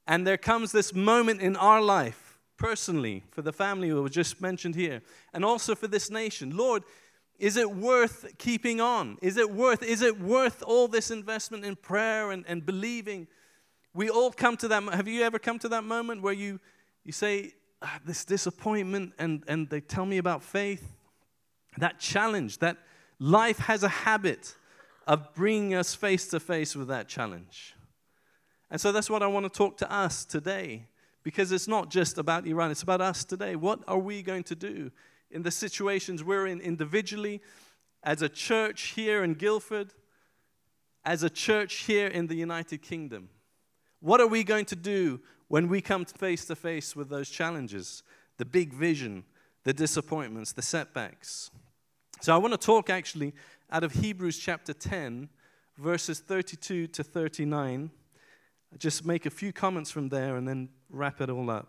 And 0.07 0.25
there 0.25 0.37
comes 0.37 0.71
this 0.71 0.93
moment 0.93 1.41
in 1.41 1.55
our 1.55 1.81
life, 1.81 2.39
personally, 2.57 3.23
for 3.31 3.41
the 3.41 3.53
family 3.53 3.89
who 3.89 4.01
was 4.01 4.11
just 4.11 4.41
mentioned 4.41 4.75
here, 4.75 5.01
and 5.33 5.45
also 5.45 5.75
for 5.75 5.87
this 5.87 6.09
nation. 6.09 6.55
Lord, 6.55 6.83
is 7.39 7.55
it 7.55 7.71
worth 7.71 8.25
keeping 8.37 8.81
on? 8.81 9.17
Is 9.21 9.37
it 9.37 9.49
worth, 9.49 9.81
is 9.81 10.01
it 10.01 10.19
worth 10.19 10.61
all 10.61 10.87
this 10.89 11.09
investment 11.09 11.63
in 11.63 11.77
prayer 11.77 12.31
and, 12.31 12.43
and 12.47 12.65
believing? 12.65 13.27
We 13.93 14.09
all 14.09 14.31
come 14.31 14.57
to 14.57 14.67
that. 14.67 14.83
Have 14.93 15.07
you 15.07 15.23
ever 15.23 15.39
come 15.39 15.57
to 15.59 15.69
that 15.69 15.85
moment 15.85 16.21
where 16.21 16.33
you, 16.33 16.59
you 17.05 17.13
say, 17.13 17.53
ah, 17.81 17.99
this 18.05 18.25
disappointment, 18.25 19.13
and, 19.17 19.43
and 19.47 19.69
they 19.69 19.79
tell 19.79 20.05
me 20.05 20.17
about 20.17 20.43
faith? 20.43 20.91
That 21.77 21.97
challenge, 21.97 22.57
that 22.59 22.77
life 23.19 23.59
has 23.59 23.83
a 23.83 23.89
habit 23.89 24.55
of 25.07 25.33
bringing 25.33 25.75
us 25.75 25.95
face 25.95 26.27
to 26.27 26.39
face 26.39 26.75
with 26.75 26.89
that 26.89 27.07
challenge. 27.07 27.73
And 28.69 28.81
so 28.81 28.91
that's 28.91 29.09
what 29.09 29.23
I 29.23 29.27
want 29.27 29.45
to 29.45 29.49
talk 29.49 29.77
to 29.77 29.91
us 29.91 30.25
today 30.25 30.87
because 31.23 31.51
it's 31.51 31.67
not 31.67 31.89
just 31.89 32.17
about 32.17 32.45
Iran, 32.45 32.69
it's 32.69 32.83
about 32.83 33.01
us 33.01 33.23
today. 33.23 33.55
What 33.55 33.79
are 33.87 33.97
we 33.97 34.21
going 34.21 34.43
to 34.43 34.55
do 34.55 34.91
in 35.31 35.43
the 35.43 35.51
situations 35.51 36.23
we're 36.23 36.47
in 36.47 36.59
individually, 36.59 37.41
as 38.03 38.21
a 38.21 38.29
church 38.29 38.93
here 38.95 39.23
in 39.23 39.33
Guildford, 39.33 39.93
as 41.05 41.23
a 41.23 41.29
church 41.29 41.75
here 41.85 42.07
in 42.07 42.27
the 42.27 42.35
United 42.35 42.81
Kingdom. 42.81 43.29
What 43.99 44.21
are 44.21 44.27
we 44.27 44.43
going 44.43 44.65
to 44.65 44.75
do 44.75 45.19
when 45.47 45.67
we 45.67 45.81
come 45.81 46.05
face 46.05 46.45
to 46.45 46.55
face 46.55 46.95
with 46.95 47.09
those 47.09 47.29
challenges, 47.29 48.03
the 48.37 48.45
big 48.45 48.73
vision, 48.73 49.25
the 49.63 49.73
disappointments, 49.73 50.53
the 50.53 50.61
setbacks? 50.61 51.51
So 52.21 52.33
I 52.33 52.37
want 52.37 52.53
to 52.53 52.57
talk 52.57 52.89
actually 52.89 53.33
out 53.71 53.83
of 53.83 53.93
Hebrews 53.93 54.37
chapter 54.37 54.73
10, 54.73 55.29
verses 55.77 56.19
32 56.19 56.87
to 56.87 57.03
39. 57.03 57.91
Just 58.77 59.05
make 59.05 59.25
a 59.25 59.29
few 59.29 59.51
comments 59.51 59.89
from 59.91 60.09
there 60.09 60.35
and 60.35 60.47
then 60.47 60.69
wrap 60.89 61.21
it 61.21 61.29
all 61.29 61.49
up. 61.49 61.67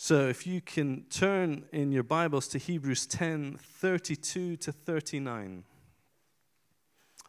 So 0.00 0.28
if 0.28 0.46
you 0.46 0.60
can 0.60 1.06
turn 1.10 1.64
in 1.72 1.90
your 1.90 2.04
Bibles 2.04 2.46
to 2.48 2.58
Hebrews 2.58 3.04
10 3.06 3.58
32 3.60 4.56
to 4.58 4.70
39. 4.70 5.64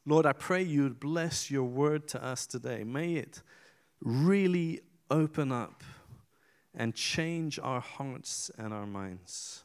Lord, 0.05 0.27
I 0.27 0.33
pray 0.33 0.61
you 0.61 0.83
would 0.83 0.99
bless 0.99 1.49
your 1.49 1.63
word 1.63 2.07
to 2.09 2.23
us 2.23 2.45
today. 2.45 2.83
May 2.83 3.15
it 3.15 3.41
really 4.01 4.81
open 5.09 5.51
up 5.51 5.83
and 6.75 6.93
change 6.93 7.57
our 7.57 7.81
hearts 7.81 8.51
and 8.55 8.71
our 8.71 8.85
minds. 8.85 9.63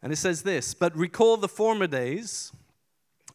And 0.00 0.12
it 0.12 0.16
says 0.16 0.42
this 0.42 0.74
But 0.74 0.96
recall 0.96 1.36
the 1.36 1.48
former 1.48 1.88
days 1.88 2.52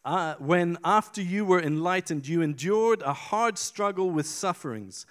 uh, 0.05 0.35
when, 0.39 0.77
after 0.85 1.21
you 1.21 1.43
were 1.43 1.61
enlightened, 1.61 2.25
you 2.25 2.41
endured 2.41 3.01
a 3.01 3.11
hard 3.11 3.57
struggle 3.57 4.09
with 4.09 4.27
sufferings 4.27 5.05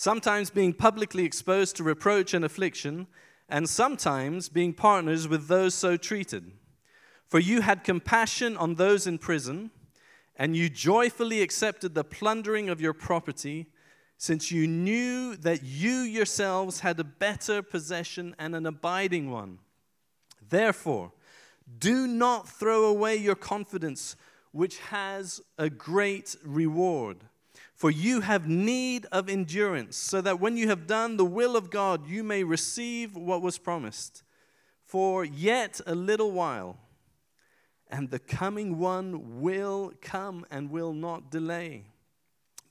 sometimes 0.00 0.48
being 0.48 0.72
publicly 0.72 1.26
exposed 1.26 1.76
to 1.76 1.84
reproach 1.84 2.32
and 2.32 2.42
affliction, 2.42 3.06
and 3.50 3.68
sometimes 3.68 4.48
being 4.48 4.72
partners 4.72 5.28
with 5.28 5.46
those 5.46 5.74
so 5.74 5.94
treated. 5.94 6.52
For 7.26 7.38
you 7.38 7.60
had 7.60 7.84
compassion 7.84 8.56
on 8.56 8.76
those 8.76 9.06
in 9.06 9.18
prison, 9.18 9.70
and 10.36 10.56
you 10.56 10.70
joyfully 10.70 11.42
accepted 11.42 11.94
the 11.94 12.02
plundering 12.02 12.70
of 12.70 12.80
your 12.80 12.94
property, 12.94 13.66
since 14.16 14.50
you 14.50 14.66
knew 14.66 15.36
that 15.36 15.64
you 15.64 15.98
yourselves 15.98 16.80
had 16.80 16.98
a 16.98 17.04
better 17.04 17.60
possession 17.60 18.34
and 18.38 18.56
an 18.56 18.64
abiding 18.64 19.30
one. 19.30 19.58
Therefore, 20.48 21.12
do 21.78 22.06
not 22.06 22.48
throw 22.48 22.86
away 22.86 23.16
your 23.16 23.34
confidence, 23.34 24.16
which 24.52 24.78
has 24.78 25.42
a 25.58 25.68
great 25.68 26.36
reward. 26.42 27.18
For 27.80 27.90
you 27.90 28.20
have 28.20 28.46
need 28.46 29.06
of 29.10 29.30
endurance, 29.30 29.96
so 29.96 30.20
that 30.20 30.38
when 30.38 30.58
you 30.58 30.68
have 30.68 30.86
done 30.86 31.16
the 31.16 31.24
will 31.24 31.56
of 31.56 31.70
God, 31.70 32.06
you 32.06 32.22
may 32.22 32.44
receive 32.44 33.16
what 33.16 33.40
was 33.40 33.56
promised. 33.56 34.22
For 34.84 35.24
yet 35.24 35.80
a 35.86 35.94
little 35.94 36.30
while, 36.30 36.76
and 37.88 38.10
the 38.10 38.18
coming 38.18 38.76
one 38.76 39.40
will 39.40 39.94
come 40.02 40.44
and 40.50 40.70
will 40.70 40.92
not 40.92 41.30
delay. 41.30 41.86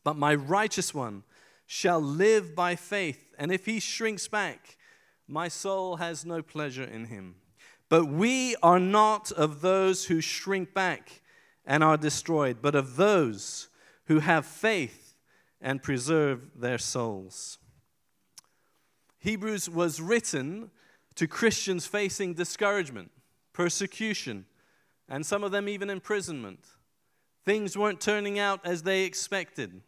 But 0.04 0.16
my 0.16 0.36
righteous 0.36 0.94
one 0.94 1.24
shall 1.66 2.00
live 2.00 2.54
by 2.54 2.76
faith, 2.76 3.34
and 3.40 3.52
if 3.52 3.66
he 3.66 3.80
shrinks 3.80 4.28
back, 4.28 4.78
my 5.28 5.48
soul 5.48 5.96
has 5.96 6.24
no 6.24 6.44
pleasure 6.44 6.84
in 6.84 7.06
him. 7.06 7.34
But 7.90 8.06
we 8.06 8.56
are 8.62 8.80
not 8.80 9.32
of 9.32 9.62
those 9.62 10.06
who 10.06 10.22
shrink 10.22 10.76
back 10.76 11.24
and 11.66 11.84
are 11.84 11.98
destroyed, 11.98 12.58
but 12.62 12.76
of 12.76 12.96
those 12.96 13.69
who 14.10 14.20
have 14.20 14.46
faith 14.46 15.16
and 15.62 15.84
preserve 15.84 16.60
their 16.60 16.80
souls. 16.80 17.60
Hebrews 19.20 19.70
was 19.70 20.02
written 20.02 20.72
to 21.14 21.28
Christians 21.28 21.86
facing 21.86 22.34
discouragement, 22.34 23.12
persecution, 23.54 24.46
and 25.08 25.26
some 25.26 25.44
of 25.44 25.52
them 25.52 25.70
even 25.70 25.92
imprisonment. 25.92 26.66
Things 27.46 27.78
weren't 27.78 28.02
turning 28.02 28.40
out 28.40 28.66
as 28.66 28.82
they 28.82 29.04
expected. 29.04 29.82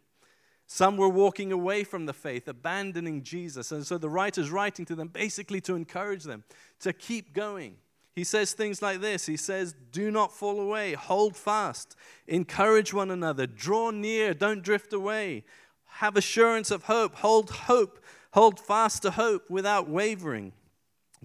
Some 0.68 0.96
were 0.96 1.08
walking 1.08 1.50
away 1.50 1.82
from 1.82 2.06
the 2.06 2.12
faith, 2.12 2.46
abandoning 2.46 3.24
Jesus. 3.24 3.72
And 3.72 3.84
so 3.84 3.98
the 3.98 4.08
writer's 4.08 4.50
writing 4.50 4.84
to 4.86 4.94
them 4.94 5.08
basically 5.08 5.60
to 5.62 5.74
encourage 5.74 6.22
them 6.22 6.44
to 6.80 6.92
keep 6.92 7.32
going. 7.32 7.76
He 8.14 8.24
says 8.24 8.52
things 8.52 8.82
like 8.82 9.00
this. 9.00 9.26
He 9.26 9.36
says, 9.36 9.74
Do 9.90 10.10
not 10.10 10.32
fall 10.32 10.60
away, 10.60 10.92
hold 10.92 11.36
fast, 11.36 11.96
encourage 12.26 12.92
one 12.92 13.10
another, 13.10 13.46
draw 13.46 13.90
near, 13.90 14.34
don't 14.34 14.62
drift 14.62 14.92
away, 14.92 15.44
have 15.86 16.16
assurance 16.16 16.70
of 16.70 16.84
hope, 16.84 17.16
hold 17.16 17.50
hope. 17.50 17.98
Hold 18.32 18.58
fast 18.58 19.02
to 19.02 19.10
hope 19.10 19.50
without 19.50 19.88
wavering. 19.88 20.52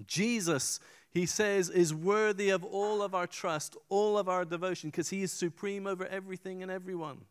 Jesus, 0.06 0.79
he 1.10 1.25
says, 1.25 1.70
is 1.70 1.94
worthy 1.94 2.50
of 2.50 2.63
all 2.63 3.01
of 3.01 3.15
our 3.15 3.27
trust, 3.27 3.77
all 3.89 4.17
of 4.17 4.27
our 4.27 4.44
devotion, 4.44 4.89
because 4.89 5.10
he 5.10 5.24
is 5.24 5.32
supreme 5.32 5.88
over 5.88 6.06
everything 6.06 6.62
and 6.62 6.72
everyone. 6.72 7.22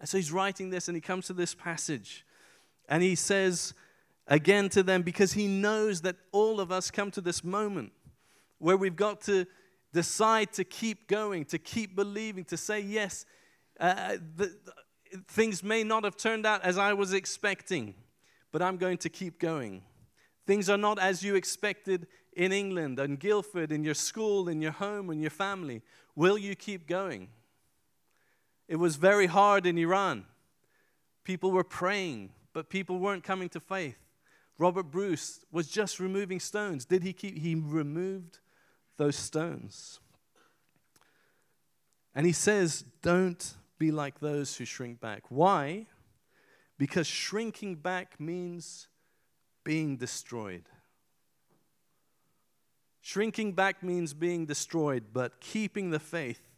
And 0.00 0.08
so 0.08 0.16
he's 0.16 0.32
writing 0.32 0.70
this 0.70 0.88
and 0.88 0.96
he 0.96 1.02
comes 1.02 1.26
to 1.26 1.34
this 1.34 1.54
passage 1.54 2.24
and 2.88 3.02
he 3.02 3.14
says 3.14 3.74
again 4.26 4.70
to 4.70 4.82
them, 4.82 5.02
because 5.02 5.34
he 5.34 5.46
knows 5.46 6.00
that 6.00 6.16
all 6.32 6.58
of 6.58 6.72
us 6.72 6.90
come 6.90 7.10
to 7.10 7.20
this 7.20 7.44
moment 7.44 7.92
where 8.58 8.76
we've 8.76 8.96
got 8.96 9.20
to 9.22 9.46
decide 9.92 10.52
to 10.52 10.64
keep 10.64 11.08
going, 11.08 11.44
to 11.46 11.58
keep 11.58 11.94
believing, 11.94 12.44
to 12.44 12.56
say, 12.56 12.80
yes, 12.80 13.24
uh, 13.80 14.16
the, 14.36 14.46
the, 14.64 14.72
things 15.28 15.62
may 15.62 15.84
not 15.84 16.04
have 16.04 16.16
turned 16.16 16.44
out 16.44 16.62
as 16.62 16.78
I 16.78 16.92
was 16.92 17.12
expecting, 17.12 17.94
but 18.52 18.62
I'm 18.62 18.76
going 18.76 18.98
to 18.98 19.08
keep 19.08 19.38
going. 19.38 19.82
Things 20.46 20.68
are 20.68 20.76
not 20.76 20.98
as 20.98 21.22
you 21.22 21.34
expected 21.36 22.06
in 22.36 22.52
England, 22.52 22.98
in 22.98 23.16
Guildford, 23.16 23.72
in 23.72 23.84
your 23.84 23.94
school, 23.94 24.48
in 24.48 24.60
your 24.60 24.72
home, 24.72 25.10
in 25.10 25.20
your 25.20 25.30
family. 25.30 25.82
Will 26.14 26.36
you 26.36 26.54
keep 26.54 26.86
going? 26.86 27.28
It 28.68 28.76
was 28.76 28.96
very 28.96 29.26
hard 29.26 29.66
in 29.66 29.78
Iran. 29.78 30.24
People 31.22 31.52
were 31.52 31.64
praying, 31.64 32.30
but 32.52 32.68
people 32.68 32.98
weren't 32.98 33.24
coming 33.24 33.48
to 33.50 33.60
faith. 33.60 33.98
Robert 34.58 34.84
Bruce 34.84 35.44
was 35.50 35.68
just 35.68 35.98
removing 35.98 36.40
stones. 36.40 36.84
Did 36.84 37.02
he 37.02 37.12
keep? 37.12 37.38
He 37.38 37.54
removed 37.54 38.38
those 38.96 39.16
stones. 39.16 40.00
And 42.14 42.26
he 42.26 42.32
says, 42.32 42.84
Don't 43.02 43.54
be 43.78 43.90
like 43.90 44.20
those 44.20 44.56
who 44.56 44.64
shrink 44.64 45.00
back. 45.00 45.24
Why? 45.28 45.86
Because 46.78 47.06
shrinking 47.06 47.76
back 47.76 48.20
means 48.20 48.88
being 49.64 49.96
destroyed. 49.96 50.64
Shrinking 53.00 53.52
back 53.52 53.82
means 53.82 54.14
being 54.14 54.46
destroyed, 54.46 55.04
but 55.12 55.40
keeping 55.40 55.90
the 55.90 56.00
faith 56.00 56.48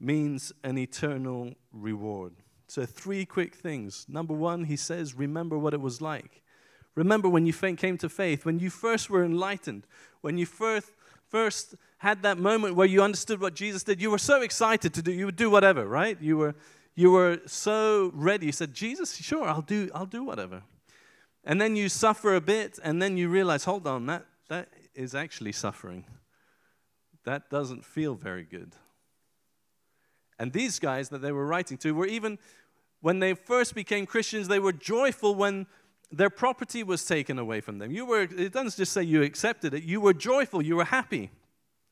means 0.00 0.52
an 0.62 0.78
eternal 0.78 1.54
reward. 1.72 2.32
So, 2.66 2.86
three 2.86 3.26
quick 3.26 3.54
things. 3.54 4.06
Number 4.08 4.32
one, 4.32 4.64
he 4.64 4.76
says, 4.76 5.14
remember 5.14 5.58
what 5.58 5.74
it 5.74 5.80
was 5.80 6.00
like. 6.00 6.42
Remember 6.94 7.28
when 7.28 7.44
you 7.44 7.52
came 7.52 7.98
to 7.98 8.08
faith, 8.08 8.44
when 8.44 8.58
you 8.58 8.70
first 8.70 9.10
were 9.10 9.24
enlightened, 9.24 9.86
when 10.20 10.38
you 10.38 10.46
first, 10.46 10.92
first 11.34 11.74
had 11.98 12.22
that 12.22 12.38
moment 12.38 12.76
where 12.76 12.86
you 12.86 13.02
understood 13.02 13.40
what 13.40 13.54
Jesus 13.54 13.82
did, 13.82 14.00
you 14.00 14.08
were 14.08 14.18
so 14.18 14.42
excited 14.42 14.94
to 14.94 15.02
do, 15.02 15.10
you 15.10 15.26
would 15.26 15.34
do 15.34 15.50
whatever, 15.50 15.84
right? 15.84 16.16
You 16.20 16.36
were, 16.36 16.54
you 16.94 17.10
were 17.10 17.40
so 17.44 18.12
ready. 18.14 18.46
You 18.46 18.52
said, 18.52 18.72
Jesus, 18.72 19.16
sure, 19.16 19.48
I'll 19.48 19.60
do, 19.60 19.90
I'll 19.92 20.06
do 20.06 20.22
whatever. 20.22 20.62
And 21.42 21.60
then 21.60 21.74
you 21.74 21.88
suffer 21.88 22.36
a 22.36 22.40
bit, 22.40 22.78
and 22.84 23.02
then 23.02 23.16
you 23.16 23.28
realize, 23.28 23.64
hold 23.64 23.84
on, 23.88 24.06
that, 24.06 24.26
that 24.48 24.68
is 24.94 25.12
actually 25.12 25.50
suffering. 25.50 26.04
That 27.24 27.50
doesn't 27.50 27.84
feel 27.84 28.14
very 28.14 28.44
good. 28.44 28.76
And 30.38 30.52
these 30.52 30.78
guys 30.78 31.08
that 31.08 31.20
they 31.20 31.32
were 31.32 31.46
writing 31.46 31.78
to 31.78 31.96
were 31.96 32.06
even, 32.06 32.38
when 33.00 33.18
they 33.18 33.34
first 33.34 33.74
became 33.74 34.06
Christians, 34.06 34.46
they 34.46 34.60
were 34.60 34.72
joyful 34.72 35.34
when 35.34 35.66
their 36.16 36.30
property 36.30 36.82
was 36.82 37.04
taken 37.04 37.38
away 37.38 37.60
from 37.60 37.78
them. 37.78 37.90
You 37.90 38.06
were, 38.06 38.22
it 38.22 38.52
doesn't 38.52 38.76
just 38.76 38.92
say 38.92 39.02
you 39.02 39.22
accepted 39.22 39.74
it, 39.74 39.84
you 39.84 40.00
were 40.00 40.14
joyful, 40.14 40.62
you 40.62 40.76
were 40.76 40.84
happy. 40.84 41.30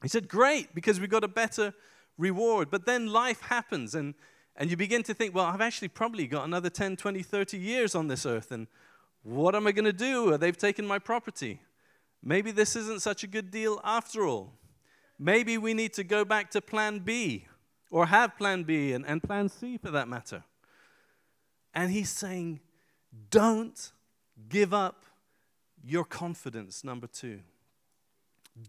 He 0.02 0.08
said, 0.08 0.28
Great, 0.28 0.74
because 0.74 1.00
we 1.00 1.06
got 1.06 1.24
a 1.24 1.28
better 1.28 1.74
reward. 2.18 2.70
But 2.70 2.86
then 2.86 3.06
life 3.06 3.40
happens, 3.42 3.94
and, 3.94 4.14
and 4.56 4.70
you 4.70 4.76
begin 4.76 5.02
to 5.04 5.14
think, 5.14 5.34
Well, 5.34 5.44
I've 5.44 5.60
actually 5.60 5.88
probably 5.88 6.26
got 6.26 6.44
another 6.44 6.70
10, 6.70 6.96
20, 6.96 7.22
30 7.22 7.58
years 7.58 7.94
on 7.94 8.08
this 8.08 8.26
earth, 8.26 8.50
and 8.52 8.66
what 9.22 9.54
am 9.54 9.66
I 9.66 9.72
going 9.72 9.84
to 9.84 9.92
do? 9.92 10.36
They've 10.36 10.56
taken 10.56 10.86
my 10.86 10.98
property. 10.98 11.60
Maybe 12.22 12.50
this 12.50 12.76
isn't 12.76 13.02
such 13.02 13.24
a 13.24 13.26
good 13.26 13.50
deal 13.50 13.80
after 13.84 14.26
all. 14.26 14.52
Maybe 15.18 15.58
we 15.58 15.74
need 15.74 15.92
to 15.94 16.04
go 16.04 16.24
back 16.24 16.50
to 16.52 16.60
plan 16.60 17.00
B, 17.00 17.46
or 17.90 18.06
have 18.06 18.36
plan 18.36 18.64
B 18.64 18.92
and, 18.92 19.06
and 19.06 19.22
plan 19.22 19.48
C 19.48 19.78
for 19.78 19.90
that 19.90 20.08
matter. 20.08 20.44
And 21.74 21.90
he's 21.90 22.10
saying, 22.10 22.60
Don't 23.30 23.92
give 24.48 24.72
up 24.72 25.04
your 25.84 26.04
confidence, 26.04 26.84
number 26.84 27.06
two. 27.06 27.40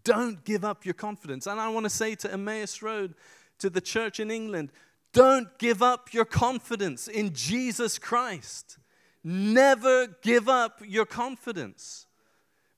Don't 0.03 0.43
give 0.43 0.63
up 0.63 0.85
your 0.85 0.93
confidence. 0.93 1.47
And 1.47 1.59
I 1.59 1.69
want 1.69 1.85
to 1.85 1.89
say 1.89 2.15
to 2.15 2.31
Emmaus 2.31 2.81
Road, 2.81 3.15
to 3.59 3.69
the 3.69 3.81
church 3.81 4.19
in 4.19 4.31
England, 4.31 4.71
don't 5.13 5.57
give 5.59 5.83
up 5.83 6.13
your 6.13 6.25
confidence 6.25 7.07
in 7.07 7.33
Jesus 7.33 7.99
Christ. 7.99 8.77
Never 9.23 10.07
give 10.21 10.49
up 10.49 10.81
your 10.85 11.05
confidence 11.05 12.07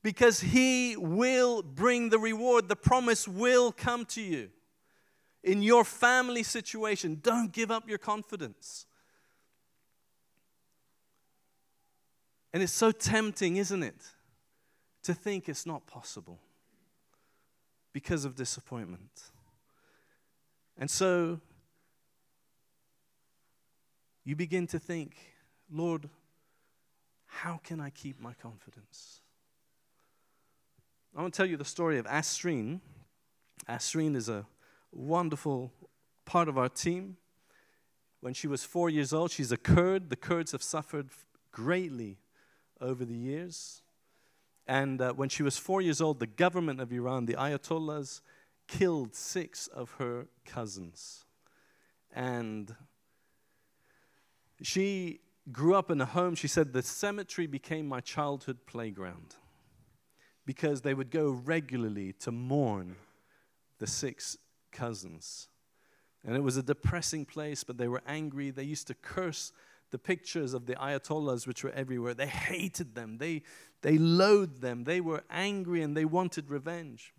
because 0.03 0.41
He 0.41 0.95
will 0.97 1.63
bring 1.63 2.09
the 2.09 2.19
reward. 2.19 2.67
The 2.67 2.75
promise 2.75 3.27
will 3.27 3.71
come 3.71 4.05
to 4.05 4.21
you. 4.21 4.49
In 5.43 5.61
your 5.61 5.83
family 5.83 6.43
situation, 6.43 7.19
don't 7.21 7.51
give 7.51 7.71
up 7.71 7.87
your 7.87 7.97
confidence. 7.97 8.85
And 12.55 12.63
it's 12.63 12.71
so 12.71 12.93
tempting, 12.93 13.57
isn't 13.57 13.83
it, 13.83 14.01
to 15.03 15.13
think 15.13 15.49
it's 15.49 15.65
not 15.65 15.85
possible 15.87 16.39
because 17.91 18.23
of 18.23 18.37
disappointment. 18.37 19.23
And 20.77 20.89
so 20.89 21.41
you 24.23 24.37
begin 24.37 24.67
to 24.67 24.79
think, 24.79 25.17
Lord, 25.69 26.07
how 27.25 27.59
can 27.61 27.81
I 27.81 27.89
keep 27.89 28.21
my 28.21 28.31
confidence? 28.35 29.19
I 31.13 31.23
want 31.23 31.33
to 31.33 31.37
tell 31.37 31.45
you 31.45 31.57
the 31.57 31.65
story 31.65 31.97
of 31.97 32.05
Asreen. 32.05 32.79
Asreen 33.67 34.15
is 34.15 34.29
a 34.29 34.45
wonderful 34.93 35.73
part 36.23 36.47
of 36.47 36.57
our 36.57 36.69
team. 36.69 37.17
When 38.21 38.33
she 38.33 38.47
was 38.47 38.63
four 38.63 38.89
years 38.89 39.11
old, 39.11 39.31
she's 39.31 39.51
a 39.51 39.57
Kurd. 39.57 40.09
The 40.09 40.15
Kurds 40.15 40.53
have 40.53 40.63
suffered 40.63 41.09
greatly 41.51 42.19
over 42.81 43.05
the 43.05 43.15
years. 43.15 43.81
And 44.67 45.01
uh, 45.01 45.13
when 45.13 45.29
she 45.29 45.43
was 45.43 45.57
four 45.57 45.81
years 45.81 46.01
old, 46.01 46.19
the 46.19 46.27
government 46.27 46.81
of 46.81 46.91
Iran, 46.91 47.25
the 47.25 47.33
Ayatollahs, 47.33 48.21
killed 48.67 49.15
six 49.15 49.67
of 49.67 49.91
her 49.99 50.27
cousins. 50.43 51.25
And 52.11 52.75
she 54.61 55.19
grew 55.51 55.75
up 55.75 55.91
in 55.91 56.01
a 56.01 56.05
home, 56.05 56.35
she 56.35 56.47
said, 56.47 56.73
the 56.73 56.81
cemetery 56.81 57.45
became 57.45 57.87
my 57.87 57.99
childhood 57.99 58.65
playground 58.65 59.35
because 60.45 60.81
they 60.81 60.93
would 60.93 61.11
go 61.11 61.29
regularly 61.29 62.13
to 62.13 62.31
mourn 62.31 62.95
the 63.79 63.87
six 63.87 64.37
cousins. 64.71 65.47
And 66.23 66.35
it 66.35 66.41
was 66.41 66.57
a 66.57 66.63
depressing 66.63 67.25
place, 67.25 67.63
but 67.63 67.77
they 67.77 67.87
were 67.87 68.01
angry. 68.07 68.49
They 68.49 68.63
used 68.63 68.87
to 68.87 68.95
curse 68.95 69.51
the 69.91 69.97
pictures 69.97 70.53
of 70.53 70.65
the 70.65 70.75
Ayatollahs, 70.75 71.47
which 71.47 71.63
were 71.63 71.71
everywhere. 71.71 72.13
They 72.13 72.27
hated 72.27 72.95
them, 72.95 73.17
they, 73.17 73.43
they 73.81 73.97
loathed 73.97 74.61
them, 74.61 74.83
they 74.83 75.01
were 75.01 75.23
angry, 75.29 75.81
and 75.81 75.95
they 75.95 76.05
wanted 76.05 76.49
revenge. 76.49 77.13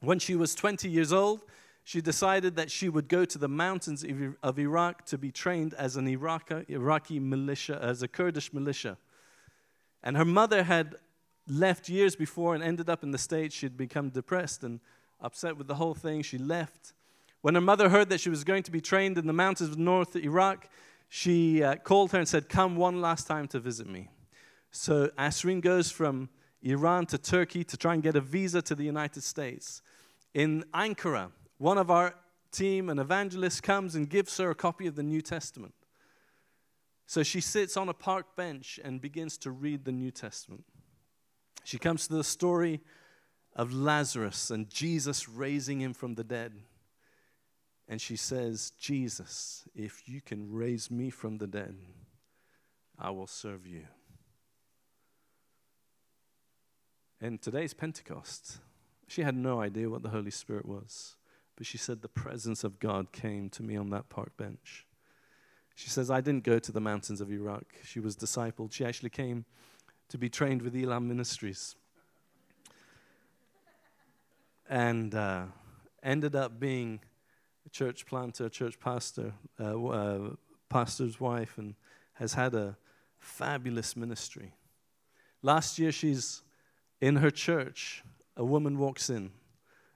When 0.00 0.18
she 0.18 0.36
was 0.36 0.54
20 0.54 0.88
years 0.88 1.12
old, 1.12 1.42
she 1.84 2.00
decided 2.00 2.56
that 2.56 2.70
she 2.70 2.88
would 2.88 3.08
go 3.08 3.24
to 3.24 3.38
the 3.38 3.48
mountains 3.48 4.04
of 4.42 4.58
Iraq 4.58 5.06
to 5.06 5.16
be 5.16 5.32
trained 5.32 5.72
as 5.74 5.96
an 5.96 6.06
Iraqi, 6.06 6.64
Iraqi 6.68 7.18
militia, 7.18 7.78
as 7.82 8.02
a 8.02 8.08
Kurdish 8.08 8.52
militia. 8.52 8.98
And 10.02 10.16
her 10.16 10.24
mother 10.24 10.64
had 10.64 10.96
left 11.48 11.88
years 11.88 12.14
before 12.14 12.54
and 12.54 12.62
ended 12.62 12.90
up 12.90 13.02
in 13.02 13.10
the 13.10 13.18
States. 13.18 13.54
She'd 13.54 13.76
become 13.76 14.10
depressed 14.10 14.62
and 14.62 14.80
upset 15.20 15.56
with 15.56 15.66
the 15.66 15.76
whole 15.76 15.94
thing. 15.94 16.22
She 16.22 16.38
left. 16.38 16.92
When 17.40 17.54
her 17.54 17.60
mother 17.60 17.88
heard 17.88 18.10
that 18.10 18.20
she 18.20 18.30
was 18.30 18.44
going 18.44 18.64
to 18.64 18.70
be 18.70 18.80
trained 18.80 19.16
in 19.16 19.26
the 19.26 19.32
mountains 19.32 19.70
of 19.70 19.78
North 19.78 20.14
Iraq, 20.14 20.68
she 21.08 21.62
uh, 21.62 21.76
called 21.76 22.12
her 22.12 22.18
and 22.18 22.28
said, 22.28 22.48
Come 22.48 22.76
one 22.76 23.00
last 23.00 23.26
time 23.26 23.48
to 23.48 23.58
visit 23.58 23.88
me. 23.88 24.08
So 24.70 25.08
Asreen 25.18 25.60
goes 25.60 25.90
from 25.90 26.28
Iran 26.62 27.06
to 27.06 27.18
Turkey 27.18 27.64
to 27.64 27.76
try 27.76 27.94
and 27.94 28.02
get 28.02 28.16
a 28.16 28.20
visa 28.20 28.60
to 28.62 28.74
the 28.74 28.84
United 28.84 29.22
States. 29.22 29.82
In 30.34 30.64
Ankara, 30.74 31.30
one 31.56 31.78
of 31.78 31.90
our 31.90 32.14
team, 32.50 32.90
an 32.90 32.98
evangelist, 32.98 33.62
comes 33.62 33.94
and 33.94 34.08
gives 34.08 34.36
her 34.38 34.50
a 34.50 34.54
copy 34.54 34.86
of 34.86 34.96
the 34.96 35.02
New 35.02 35.22
Testament. 35.22 35.74
So 37.06 37.22
she 37.22 37.40
sits 37.40 37.76
on 37.76 37.88
a 37.88 37.94
park 37.94 38.36
bench 38.36 38.78
and 38.84 39.00
begins 39.00 39.38
to 39.38 39.50
read 39.50 39.84
the 39.84 39.92
New 39.92 40.10
Testament. 40.10 40.64
She 41.64 41.78
comes 41.78 42.06
to 42.08 42.14
the 42.14 42.24
story 42.24 42.80
of 43.56 43.72
Lazarus 43.72 44.50
and 44.50 44.68
Jesus 44.68 45.28
raising 45.28 45.80
him 45.80 45.94
from 45.94 46.14
the 46.14 46.24
dead. 46.24 46.52
And 47.88 48.00
she 48.00 48.16
says, 48.16 48.72
Jesus, 48.78 49.64
if 49.74 50.08
you 50.08 50.20
can 50.20 50.52
raise 50.52 50.90
me 50.90 51.08
from 51.08 51.38
the 51.38 51.46
dead, 51.46 51.74
I 52.98 53.10
will 53.10 53.26
serve 53.26 53.66
you. 53.66 53.84
And 57.20 57.40
today's 57.40 57.72
Pentecost. 57.72 58.58
She 59.08 59.22
had 59.22 59.34
no 59.34 59.60
idea 59.60 59.88
what 59.88 60.02
the 60.02 60.10
Holy 60.10 60.30
Spirit 60.30 60.66
was, 60.66 61.16
but 61.56 61.66
she 61.66 61.78
said, 61.78 62.02
The 62.02 62.08
presence 62.08 62.62
of 62.62 62.78
God 62.78 63.10
came 63.10 63.48
to 63.50 63.62
me 63.62 63.74
on 63.74 63.88
that 63.90 64.10
park 64.10 64.36
bench. 64.36 64.86
She 65.74 65.88
says, 65.88 66.10
I 66.10 66.20
didn't 66.20 66.44
go 66.44 66.58
to 66.58 66.72
the 66.72 66.80
mountains 66.80 67.20
of 67.20 67.30
Iraq. 67.30 67.64
She 67.84 68.00
was 68.00 68.16
discipled. 68.16 68.72
She 68.72 68.84
actually 68.84 69.10
came 69.10 69.46
to 70.08 70.18
be 70.18 70.28
trained 70.28 70.60
with 70.60 70.76
Elam 70.76 71.08
Ministries. 71.08 71.76
And 74.68 75.14
uh, 75.14 75.44
ended 76.02 76.36
up 76.36 76.60
being 76.60 77.00
church 77.70 78.06
planter, 78.06 78.48
church 78.48 78.78
pastor, 78.80 79.32
uh, 79.60 79.86
uh, 79.86 80.30
pastor's 80.68 81.20
wife, 81.20 81.58
and 81.58 81.74
has 82.14 82.34
had 82.34 82.54
a 82.54 82.76
fabulous 83.18 83.96
ministry. 83.96 84.52
Last 85.42 85.78
year, 85.78 85.92
she's 85.92 86.42
in 87.00 87.16
her 87.16 87.30
church. 87.30 88.02
A 88.36 88.44
woman 88.44 88.78
walks 88.78 89.10
in, 89.10 89.30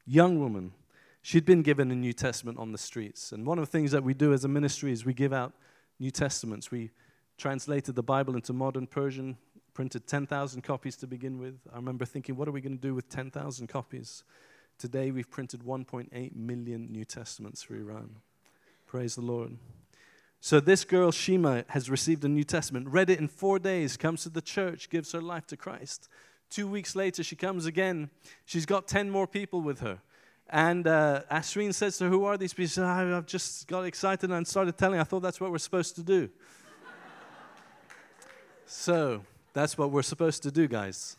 young 0.04 0.40
woman. 0.40 0.72
She'd 1.20 1.44
been 1.44 1.62
given 1.62 1.90
a 1.92 1.94
New 1.94 2.12
Testament 2.12 2.58
on 2.58 2.72
the 2.72 2.78
streets. 2.78 3.30
And 3.30 3.46
one 3.46 3.58
of 3.58 3.64
the 3.64 3.70
things 3.70 3.92
that 3.92 4.02
we 4.02 4.14
do 4.14 4.32
as 4.32 4.44
a 4.44 4.48
ministry 4.48 4.90
is 4.90 5.04
we 5.04 5.14
give 5.14 5.32
out 5.32 5.52
New 6.00 6.10
Testaments. 6.10 6.70
We 6.70 6.90
translated 7.38 7.94
the 7.94 8.02
Bible 8.02 8.34
into 8.34 8.52
modern 8.52 8.88
Persian, 8.88 9.36
printed 9.74 10.06
10,000 10.06 10.62
copies 10.62 10.96
to 10.96 11.06
begin 11.06 11.38
with. 11.38 11.60
I 11.72 11.76
remember 11.76 12.04
thinking, 12.04 12.36
what 12.36 12.48
are 12.48 12.52
we 12.52 12.60
going 12.60 12.76
to 12.76 12.82
do 12.82 12.94
with 12.94 13.08
10,000 13.08 13.68
copies? 13.68 14.24
Today, 14.78 15.10
we've 15.10 15.30
printed 15.30 15.60
1.8 15.60 16.34
million 16.34 16.90
New 16.90 17.04
Testaments 17.04 17.62
for 17.62 17.76
Iran. 17.76 18.16
Praise 18.86 19.14
the 19.14 19.22
Lord. 19.22 19.56
So, 20.40 20.58
this 20.58 20.84
girl, 20.84 21.12
Shima, 21.12 21.64
has 21.68 21.88
received 21.88 22.24
a 22.24 22.28
New 22.28 22.42
Testament, 22.42 22.88
read 22.88 23.10
it 23.10 23.20
in 23.20 23.28
four 23.28 23.58
days, 23.58 23.96
comes 23.96 24.24
to 24.24 24.28
the 24.28 24.42
church, 24.42 24.90
gives 24.90 25.12
her 25.12 25.20
life 25.20 25.46
to 25.46 25.56
Christ. 25.56 26.08
Two 26.50 26.66
weeks 26.66 26.96
later, 26.96 27.22
she 27.22 27.36
comes 27.36 27.64
again. 27.64 28.10
She's 28.44 28.66
got 28.66 28.88
10 28.88 29.08
more 29.08 29.26
people 29.26 29.60
with 29.60 29.80
her. 29.80 30.00
And 30.50 30.86
uh, 30.86 31.22
Asreen 31.30 31.72
says 31.72 31.96
to 31.98 32.04
her, 32.04 32.10
Who 32.10 32.24
are 32.24 32.36
these 32.36 32.52
people? 32.52 32.66
She 32.66 32.74
says, 32.74 32.84
I've 32.84 33.26
just 33.26 33.66
got 33.68 33.82
excited 33.82 34.30
and 34.30 34.46
started 34.46 34.76
telling. 34.76 35.00
I 35.00 35.04
thought 35.04 35.20
that's 35.20 35.40
what 35.40 35.50
we're 35.50 35.58
supposed 35.58 35.94
to 35.94 36.02
do. 36.02 36.28
so, 38.66 39.22
that's 39.54 39.78
what 39.78 39.90
we're 39.90 40.02
supposed 40.02 40.42
to 40.42 40.50
do, 40.50 40.68
guys. 40.68 41.16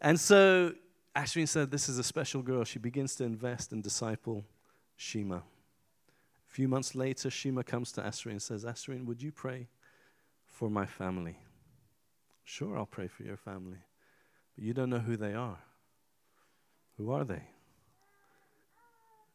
And 0.00 0.18
so, 0.18 0.72
Asreen 1.16 1.48
said, 1.48 1.70
This 1.70 1.88
is 1.88 1.98
a 1.98 2.04
special 2.04 2.42
girl. 2.42 2.62
She 2.64 2.78
begins 2.78 3.14
to 3.16 3.24
invest 3.24 3.72
and 3.72 3.82
disciple 3.82 4.44
Shima 4.96 5.36
A 5.36 5.42
few 6.46 6.68
months 6.68 6.94
later, 6.94 7.30
Shima 7.30 7.64
comes 7.64 7.90
to 7.92 8.02
Asreen 8.02 8.32
and 8.32 8.42
says, 8.42 8.64
Asreen, 8.64 9.06
would 9.06 9.22
you 9.22 9.32
pray 9.32 9.68
for 10.46 10.68
my 10.68 10.84
family? 10.84 11.38
Sure, 12.44 12.76
I'll 12.76 12.84
pray 12.84 13.08
for 13.08 13.22
your 13.22 13.38
family. 13.38 13.78
But 14.54 14.64
you 14.64 14.74
don't 14.74 14.90
know 14.90 14.98
who 14.98 15.16
they 15.16 15.32
are. 15.32 15.58
Who 16.98 17.10
are 17.10 17.24
they? 17.24 17.42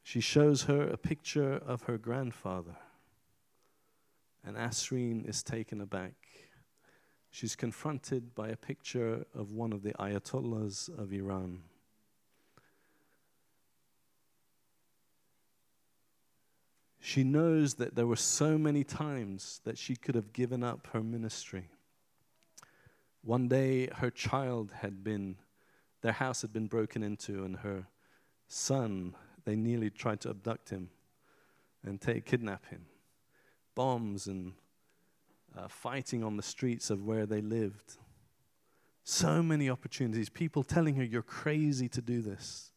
She 0.04 0.20
shows 0.20 0.64
her 0.64 0.84
a 0.84 0.98
picture 0.98 1.54
of 1.54 1.84
her 1.84 1.98
grandfather. 1.98 2.78
And 4.44 4.56
Asreen 4.56 5.28
is 5.28 5.42
taken 5.42 5.82
aback. 5.82 6.14
She's 7.32 7.56
confronted 7.56 8.36
by 8.36 8.50
a 8.50 8.56
picture 8.56 9.26
of 9.34 9.52
one 9.52 9.74
of 9.74 9.84
the 9.84 9.94
Ayatollahs 9.94 10.90
of 10.98 11.12
Iran. 11.14 11.64
She 17.04 17.24
knows 17.24 17.74
that 17.76 17.96
there 17.96 18.06
were 18.06 18.16
so 18.16 18.60
many 18.60 18.84
times 18.84 19.60
that 19.64 19.80
she 19.80 19.96
could 19.96 20.14
have 20.14 20.32
given 20.34 20.64
up 20.64 20.88
her 20.94 21.02
ministry. 21.02 21.72
One 23.24 23.48
day, 23.48 23.88
her 23.88 24.12
child 24.12 24.72
had 24.82 25.04
been, 25.04 25.38
their 26.02 26.12
house 26.12 26.44
had 26.44 26.54
been 26.54 26.68
broken 26.68 27.02
into, 27.02 27.44
and 27.44 27.58
her 27.58 27.88
son, 28.48 29.16
they 29.46 29.56
nearly 29.56 29.90
tried 29.90 30.22
to 30.22 30.30
abduct 30.30 30.70
him 30.70 30.92
and 31.84 32.00
take, 32.00 32.26
kidnap 32.26 32.68
him. 32.68 32.86
Bombs 33.74 34.28
and 34.28 34.54
uh, 35.58 35.68
fighting 35.68 36.24
on 36.24 36.38
the 36.38 36.44
streets 36.44 36.92
of 36.92 37.04
where 37.04 37.26
they 37.26 37.42
lived. 37.42 37.98
So 39.04 39.42
many 39.42 39.72
opportunities, 39.72 40.30
people 40.30 40.64
telling 40.64 40.96
her, 40.96 41.04
You're 41.04 41.24
crazy 41.24 41.90
to 41.90 42.02
do 42.02 42.22
this. 42.22 42.72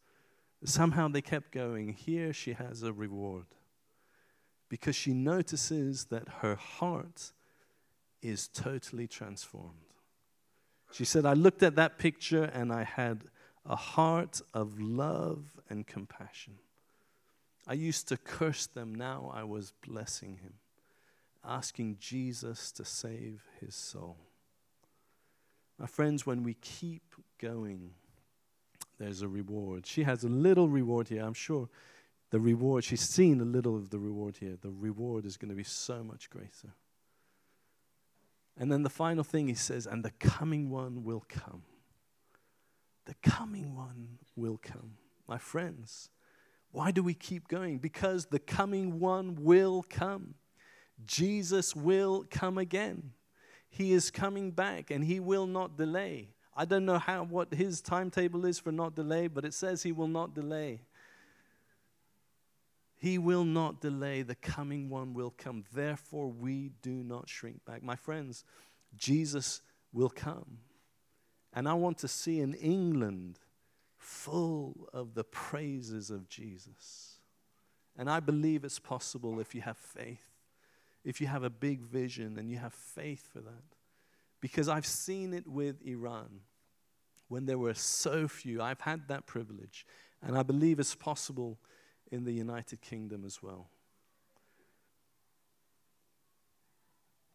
Somehow 0.63 1.09
they 1.09 1.21
kept 1.21 1.51
going. 1.51 1.93
Here 1.93 2.33
she 2.33 2.53
has 2.53 2.81
a 2.81 2.91
reward 2.91 3.45
because 4.69 4.95
she 4.95 5.13
notices 5.13 6.05
that 6.05 6.27
her 6.41 6.55
heart 6.55 7.31
is 8.21 8.47
totally 8.47 9.07
transformed. 9.07 9.93
She 10.91 11.05
said, 11.05 11.25
I 11.25 11.33
looked 11.33 11.63
at 11.63 11.75
that 11.75 11.97
picture 11.97 12.45
and 12.45 12.71
I 12.71 12.83
had 12.83 13.25
a 13.65 13.75
heart 13.75 14.41
of 14.53 14.79
love 14.79 15.59
and 15.69 15.85
compassion. 15.85 16.55
I 17.67 17.73
used 17.73 18.07
to 18.09 18.17
curse 18.17 18.67
them, 18.67 18.93
now 18.93 19.31
I 19.33 19.43
was 19.43 19.73
blessing 19.85 20.37
him, 20.37 20.53
asking 21.43 21.97
Jesus 21.99 22.71
to 22.73 22.85
save 22.85 23.43
his 23.59 23.75
soul. 23.75 24.17
My 25.79 25.87
friends, 25.87 26.25
when 26.25 26.43
we 26.43 26.53
keep 26.55 27.15
going, 27.39 27.91
there's 28.99 29.21
a 29.21 29.27
reward. 29.27 29.85
She 29.85 30.03
has 30.03 30.23
a 30.23 30.29
little 30.29 30.69
reward 30.69 31.09
here, 31.09 31.23
I'm 31.23 31.33
sure 31.33 31.69
the 32.35 32.41
reward, 32.41 32.83
she's 32.83 32.99
seen 32.99 33.39
a 33.39 33.45
little 33.45 33.77
of 33.77 33.91
the 33.91 33.97
reward 33.97 34.35
here. 34.37 34.57
The 34.61 34.69
reward 34.69 35.25
is 35.25 35.37
going 35.37 35.51
to 35.51 35.55
be 35.55 35.63
so 35.63 36.03
much 36.03 36.29
greater. 36.29 36.73
And 38.57 38.69
then 38.69 38.83
the 38.83 38.89
final 38.89 39.23
thing 39.23 39.47
he 39.47 39.53
says, 39.53 39.87
and 39.87 40.03
the 40.03 40.11
coming 40.19 40.69
one 40.69 41.05
will 41.05 41.23
come. 41.29 41.63
The 43.05 43.15
coming 43.23 43.73
one 43.73 44.17
will 44.35 44.59
come. 44.61 44.97
My 45.29 45.37
friends, 45.37 46.09
why 46.73 46.91
do 46.91 47.01
we 47.01 47.13
keep 47.13 47.47
going? 47.47 47.77
Because 47.77 48.25
the 48.25 48.39
coming 48.39 48.99
one 48.99 49.37
will 49.41 49.85
come. 49.89 50.33
Jesus 51.05 51.73
will 51.73 52.25
come 52.29 52.57
again. 52.57 53.11
He 53.69 53.93
is 53.93 54.11
coming 54.11 54.51
back 54.51 54.91
and 54.91 55.05
he 55.05 55.21
will 55.21 55.47
not 55.47 55.77
delay. 55.77 56.31
I 56.53 56.65
don't 56.65 56.83
know 56.83 56.99
how 56.99 57.23
what 57.23 57.53
his 57.53 57.79
timetable 57.79 58.45
is 58.45 58.59
for 58.59 58.73
not 58.73 58.93
delay, 58.93 59.27
but 59.27 59.45
it 59.45 59.53
says 59.53 59.83
he 59.83 59.93
will 59.93 60.09
not 60.09 60.35
delay. 60.35 60.81
He 62.97 63.17
will 63.17 63.43
not 63.43 63.81
delay. 63.81 64.21
The 64.21 64.35
coming 64.35 64.89
one 64.89 65.13
will 65.13 65.33
come. 65.37 65.63
Therefore, 65.73 66.27
we 66.27 66.71
do 66.81 67.03
not 67.03 67.29
shrink 67.29 67.65
back. 67.65 67.83
My 67.83 67.95
friends, 67.95 68.43
Jesus 68.95 69.61
will 69.91 70.09
come. 70.09 70.59
And 71.53 71.67
I 71.67 71.73
want 71.73 71.97
to 71.99 72.07
see 72.07 72.39
an 72.39 72.53
England 72.53 73.39
full 73.97 74.89
of 74.93 75.13
the 75.13 75.23
praises 75.23 76.09
of 76.09 76.29
Jesus. 76.29 77.19
And 77.97 78.09
I 78.09 78.19
believe 78.19 78.63
it's 78.63 78.79
possible 78.79 79.39
if 79.39 79.55
you 79.55 79.61
have 79.61 79.77
faith, 79.77 80.27
if 81.03 81.21
you 81.21 81.27
have 81.27 81.43
a 81.43 81.49
big 81.49 81.81
vision 81.81 82.37
and 82.37 82.49
you 82.49 82.57
have 82.57 82.73
faith 82.73 83.27
for 83.31 83.39
that. 83.39 83.63
Because 84.41 84.67
I've 84.67 84.85
seen 84.85 85.33
it 85.33 85.47
with 85.47 85.81
Iran 85.85 86.41
when 87.29 87.45
there 87.45 87.57
were 87.57 87.73
so 87.73 88.27
few. 88.27 88.61
I've 88.61 88.81
had 88.81 89.07
that 89.07 89.25
privilege. 89.25 89.85
And 90.21 90.37
I 90.37 90.43
believe 90.43 90.79
it's 90.79 90.95
possible 90.95 91.57
in 92.11 92.23
the 92.23 92.31
United 92.31 92.81
Kingdom 92.81 93.23
as 93.25 93.41
well. 93.41 93.67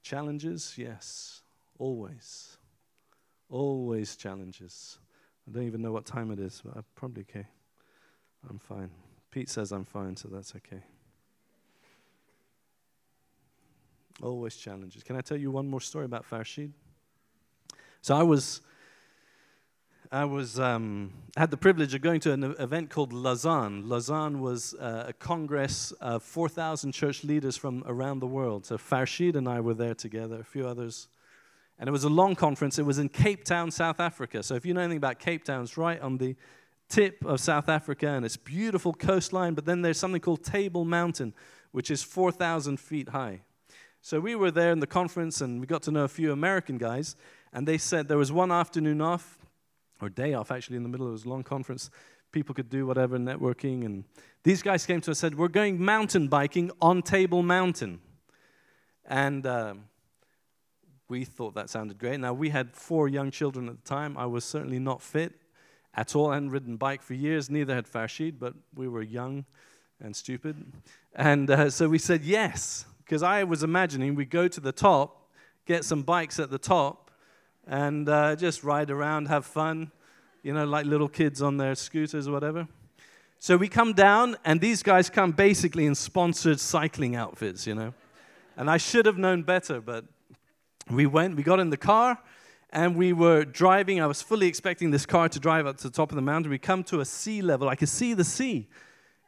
Challenges, 0.03 0.75
yes, 0.77 1.43
always. 1.79 2.57
Always 3.49 4.17
challenges. 4.17 4.99
I 5.47 5.53
don't 5.53 5.67
even 5.67 5.83
know 5.83 5.93
what 5.93 6.07
time 6.07 6.31
it 6.31 6.39
is, 6.39 6.63
but 6.65 6.77
I'm 6.77 6.85
probably 6.95 7.25
okay. 7.29 7.47
I'm 8.49 8.59
fine. 8.59 8.91
Pete 9.31 9.49
says 9.49 9.73
I'm 9.73 9.85
fine, 9.85 10.17
so 10.17 10.29
that's 10.29 10.55
okay. 10.57 10.83
Always 14.23 14.57
challenges. 14.57 15.03
Can 15.03 15.17
I 15.17 15.21
tell 15.21 15.37
you 15.37 15.51
one 15.51 15.69
more 15.69 15.81
story 15.81 16.05
about 16.05 16.29
Farshid? 16.29 16.73
So 18.03 18.17
I 18.17 18.23
was 18.23 18.61
I 20.13 20.25
was 20.25 20.59
um, 20.59 21.13
had 21.37 21.53
the 21.53 21.57
privilege 21.57 21.95
of 21.95 22.01
going 22.01 22.19
to 22.21 22.33
an 22.33 22.43
event 22.59 22.91
called 22.91 23.13
Lausanne. 23.13 23.89
Lausanne 23.89 24.41
was 24.41 24.75
uh, 24.75 25.05
a 25.07 25.13
congress 25.13 25.93
of 26.01 26.25
4,000 26.25 26.91
church 26.91 27.23
leaders 27.23 27.57
from 27.57 27.85
around 27.87 28.19
the 28.19 28.27
world. 28.27 28.67
So 28.67 28.77
Farshid 28.77 29.37
and 29.37 29.49
I 29.49 29.61
were 29.61 29.75
there 29.75 29.95
together, 29.95 30.41
a 30.41 30.45
few 30.45 30.67
others. 30.67 31.07
And 31.79 31.89
it 31.89 31.93
was 31.93 32.03
a 32.03 32.09
long 32.09 32.35
conference. 32.35 32.77
It 32.77 32.83
was 32.83 32.99
in 32.99 33.09
Cape 33.09 33.45
Town, 33.45 33.71
South 33.71 34.01
Africa. 34.01 34.43
So 34.43 34.57
if 34.57 34.67
you 34.67 34.75
know 34.75 34.81
anything 34.81 34.97
about 34.97 35.21
Cape 35.21 35.45
Town, 35.45 35.63
it's 35.63 35.77
right 35.77 36.01
on 36.01 36.19
the 36.19 36.35
tip 36.89 37.25
of 37.25 37.39
South 37.39 37.69
Africa, 37.69 38.09
and 38.09 38.27
it's 38.27 38.37
beautiful 38.37 38.93
coastline. 38.93 39.55
But 39.55 39.65
then 39.65 39.83
there's 39.83 39.99
something 39.99 40.21
called 40.21 40.43
Table 40.43 40.85
Mountain, 40.85 41.35
which 41.71 41.89
is 41.89 42.03
4,000 42.03 42.81
feet 42.81 43.11
high. 43.11 43.43
So 44.03 44.19
we 44.19 44.35
were 44.35 44.51
there 44.51 44.73
in 44.73 44.81
the 44.81 44.89
conference, 44.89 45.41
and 45.41 45.61
we 45.61 45.69
got 45.69 45.85
to 45.85 45.93
know 45.93 46.03
a 46.03 46.09
few 46.09 46.33
American 46.33 46.79
guys. 46.79 47.15
And 47.53 47.69
they 47.69 47.79
said 47.79 48.09
there 48.09 48.19
was 48.19 48.33
one 48.33 48.51
afternoon 48.51 49.01
off 49.01 49.39
or 50.03 50.09
day 50.09 50.35
off 50.35 50.51
actually 50.51 50.77
in 50.77 50.83
the 50.83 50.89
middle 50.89 51.07
of 51.07 51.13
this 51.13 51.27
long 51.27 51.43
conference. 51.43 51.91
People 52.33 52.55
could 52.55 52.71
do 52.71 52.87
whatever, 52.87 53.19
networking. 53.19 53.85
And 53.85 54.05
these 54.43 54.63
guys 54.63 54.87
came 54.87 55.01
to 55.03 55.11
us 55.11 55.23
and 55.23 55.33
said, 55.33 55.39
We're 55.39 55.49
going 55.49 55.83
mountain 55.83 56.29
biking 56.29 56.71
on 56.81 57.03
Table 57.03 57.43
Mountain. 57.43 58.01
And 59.05 59.47
um, 59.47 59.85
we 61.09 61.25
thought 61.25 61.55
that 61.55 61.69
sounded 61.69 61.99
great. 61.99 62.21
Now, 62.21 62.33
we 62.33 62.51
had 62.51 62.73
four 62.73 63.09
young 63.09 63.31
children 63.31 63.69
at 63.69 63.83
the 63.83 63.89
time. 63.89 64.17
I 64.17 64.27
was 64.27 64.45
certainly 64.45 64.79
not 64.79 65.03
fit 65.03 65.33
at 65.95 66.15
all. 66.15 66.31
I 66.31 66.35
hadn't 66.35 66.51
ridden 66.51 66.77
bike 66.77 67.03
for 67.03 67.15
years. 67.15 67.51
Neither 67.51 67.75
had 67.75 67.87
Farshid, 67.87 68.39
but 68.39 68.55
we 68.75 68.87
were 68.87 69.03
young 69.03 69.45
and 70.01 70.15
stupid. 70.15 70.73
And 71.15 71.51
uh, 71.51 71.71
so 71.71 71.89
we 71.89 71.99
said 71.99 72.23
yes, 72.23 72.87
because 73.05 73.23
I 73.23 73.45
was 73.45 73.63
imagining 73.63 74.15
we 74.15 74.25
go 74.25 74.49
to 74.49 74.61
the 74.61 74.73
top, 74.73 75.31
get 75.67 75.85
some 75.85 76.03
bikes 76.03 76.39
at 76.39 76.51
the 76.51 76.59
top, 76.59 77.10
and 77.67 78.09
uh, 78.09 78.37
just 78.37 78.65
ride 78.65 78.91
around, 78.91 79.29
have 79.29 79.45
fun, 79.47 79.91
you 80.43 80.53
know, 80.53 80.65
like 80.65 80.87
little 80.87 81.09
kids 81.09 81.43
on 81.43 81.57
their 81.57 81.75
scooters 81.75 82.29
or 82.29 82.33
whatever. 82.33 82.67
So 83.39 83.57
we 83.57 83.69
come 83.69 83.95
down, 83.95 84.37
and 84.45 84.61
these 84.61 84.83
guys 84.83 85.09
come 85.09 85.33
basically 85.33 85.87
in 85.87 85.95
sponsored 85.95 86.61
cycling 86.61 87.17
outfits, 87.17 87.67
you 87.67 87.75
know. 87.75 87.95
And 88.57 88.69
I 88.69 88.77
should 88.77 89.07
have 89.07 89.17
known 89.17 89.43
better, 89.43 89.81
but 89.81 90.05
we 90.91 91.07
went, 91.07 91.37
we 91.37 91.43
got 91.43 91.61
in 91.61 91.71
the 91.71 91.79
car, 91.79 92.19
and 92.71 92.97
we 92.97 93.13
were 93.13 93.45
driving. 93.45 94.01
I 94.01 94.07
was 94.07 94.21
fully 94.21 94.47
expecting 94.47 94.91
this 94.91 95.07
car 95.07 95.29
to 95.29 95.41
drive 95.41 95.67
up 95.67 95.79
to 95.79 95.85
the 95.85 95.95
top 95.95 96.13
of 96.13 96.17
the 96.17 96.23
mountain. 96.23 96.51
We 96.51 96.59
come 96.59 96.85
to 96.85 97.01
a 97.01 97.05
sea 97.05 97.41
level. 97.43 97.69
I 97.69 97.77
could 97.77 97.89
see 97.89 98.15
the 98.15 98.25
sea. 98.25 98.69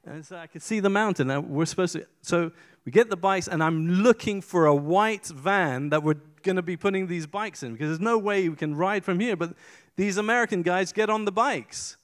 And 0.05 0.25
so 0.27 0.37
I 0.37 0.47
could 0.47 0.63
see 0.63 0.81
the 0.81 0.91
mountain. 0.91 1.31
And 1.31 1.49
we're 1.49 1.65
supposed 1.65 1.95
to. 1.95 2.07
So 2.21 2.53
we 2.85 2.93
get 2.93 3.09
the 3.09 3.17
bikes, 3.17 3.49
and 3.49 3.63
I'm 3.63 3.89
looking 3.89 4.43
for 4.43 4.67
a 4.67 4.75
white 4.75 5.27
van 5.27 5.89
that 5.91 6.03
we're 6.03 6.21
going 6.43 6.57
to 6.57 6.63
be 6.63 6.77
putting 6.77 7.07
these 7.07 7.27
bikes 7.27 7.63
in 7.63 7.73
because 7.73 7.89
there's 7.89 8.01
no 8.01 8.19
way 8.19 8.49
we 8.49 8.57
can 8.57 8.75
ride 8.75 9.05
from 9.05 9.21
here. 9.21 9.37
But 9.37 9.55
these 9.97 10.17
American 10.17 10.63
guys 10.63 10.93
get 10.93 11.11
on 11.11 11.25
the 11.25 11.33
bikes. 11.33 11.97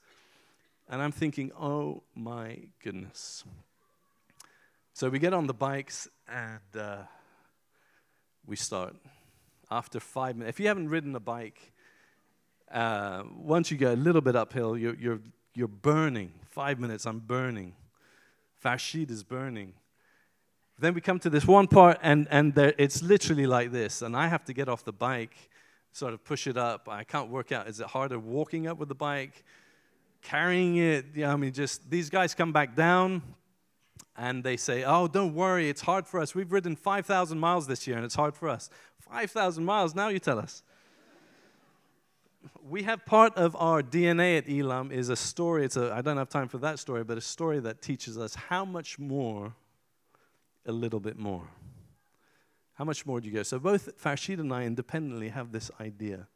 And 0.89 1.01
I'm 1.01 1.11
thinking, 1.11 1.51
oh 1.59 2.03
my 2.15 2.57
goodness. 2.83 3.43
So 4.93 5.09
we 5.09 5.19
get 5.19 5.33
on 5.33 5.47
the 5.47 5.53
bikes 5.53 6.07
and 6.27 6.81
uh, 6.81 7.03
we 8.45 8.55
start. 8.55 8.95
After 9.71 9.99
five 9.99 10.35
minutes, 10.35 10.55
if 10.55 10.59
you 10.59 10.67
haven't 10.67 10.89
ridden 10.89 11.15
a 11.15 11.19
bike, 11.19 11.71
uh, 12.71 13.23
once 13.37 13.69
you 13.69 13.77
go 13.77 13.93
a 13.93 13.95
little 13.95 14.21
bit 14.21 14.35
uphill, 14.35 14.75
you're, 14.75 14.95
you're, 14.95 15.19
you're 15.53 15.67
burning. 15.67 16.31
Five 16.49 16.79
minutes, 16.79 17.05
I'm 17.05 17.19
burning. 17.19 17.75
Farshid 18.63 19.11
is 19.11 19.23
burning. 19.23 19.73
Then 20.79 20.93
we 20.93 21.01
come 21.01 21.19
to 21.19 21.29
this 21.29 21.45
one 21.45 21.67
part, 21.67 21.99
and, 22.01 22.27
and 22.31 22.55
there, 22.55 22.73
it's 22.77 23.01
literally 23.01 23.45
like 23.45 23.71
this. 23.71 24.01
And 24.01 24.15
I 24.15 24.27
have 24.27 24.45
to 24.45 24.53
get 24.53 24.69
off 24.69 24.83
the 24.83 24.93
bike, 24.93 25.35
sort 25.91 26.13
of 26.13 26.23
push 26.23 26.47
it 26.47 26.57
up. 26.57 26.87
I 26.87 27.03
can't 27.03 27.29
work 27.29 27.51
out. 27.51 27.67
Is 27.67 27.79
it 27.79 27.87
harder 27.87 28.17
walking 28.17 28.67
up 28.67 28.77
with 28.77 28.89
the 28.89 28.95
bike? 28.95 29.43
carrying 30.21 30.77
it. 30.77 31.05
Yeah, 31.15 31.33
I 31.33 31.35
mean, 31.35 31.53
just 31.53 31.89
these 31.89 32.09
guys 32.09 32.33
come 32.33 32.51
back 32.51 32.75
down 32.75 33.21
and 34.15 34.43
they 34.43 34.57
say, 34.57 34.83
Oh, 34.83 35.07
don't 35.07 35.33
worry, 35.33 35.69
it's 35.69 35.81
hard 35.81 36.07
for 36.07 36.19
us. 36.19 36.35
We've 36.35 36.51
ridden 36.51 36.75
5,000 36.75 37.39
miles 37.39 37.67
this 37.67 37.87
year 37.87 37.97
and 37.97 38.05
it's 38.05 38.15
hard 38.15 38.35
for 38.35 38.49
us. 38.49 38.69
5,000 38.99 39.63
miles, 39.63 39.95
now 39.95 40.09
you 40.09 40.19
tell 40.19 40.39
us. 40.39 40.63
We 42.67 42.83
have 42.83 43.05
part 43.05 43.35
of 43.35 43.55
our 43.55 43.81
DNA 43.81 44.37
at 44.37 44.49
Elam 44.49 44.91
is 44.91 45.09
a 45.09 45.15
story. 45.15 45.65
It's 45.65 45.75
a, 45.75 45.93
I 45.93 46.01
don't 46.01 46.17
have 46.17 46.29
time 46.29 46.47
for 46.47 46.57
that 46.59 46.79
story, 46.79 47.03
but 47.03 47.17
a 47.17 47.21
story 47.21 47.59
that 47.59 47.81
teaches 47.81 48.17
us 48.17 48.35
how 48.35 48.63
much 48.63 48.99
more, 48.99 49.53
a 50.65 50.71
little 50.71 50.99
bit 50.99 51.17
more. 51.17 51.47
How 52.73 52.85
much 52.85 53.05
more 53.05 53.19
do 53.19 53.27
you 53.27 53.33
go? 53.33 53.43
So 53.43 53.59
both 53.59 54.01
Farshid 54.01 54.39
and 54.39 54.53
I 54.53 54.63
independently 54.63 55.29
have 55.29 55.51
this 55.51 55.69
idea. 55.81 56.27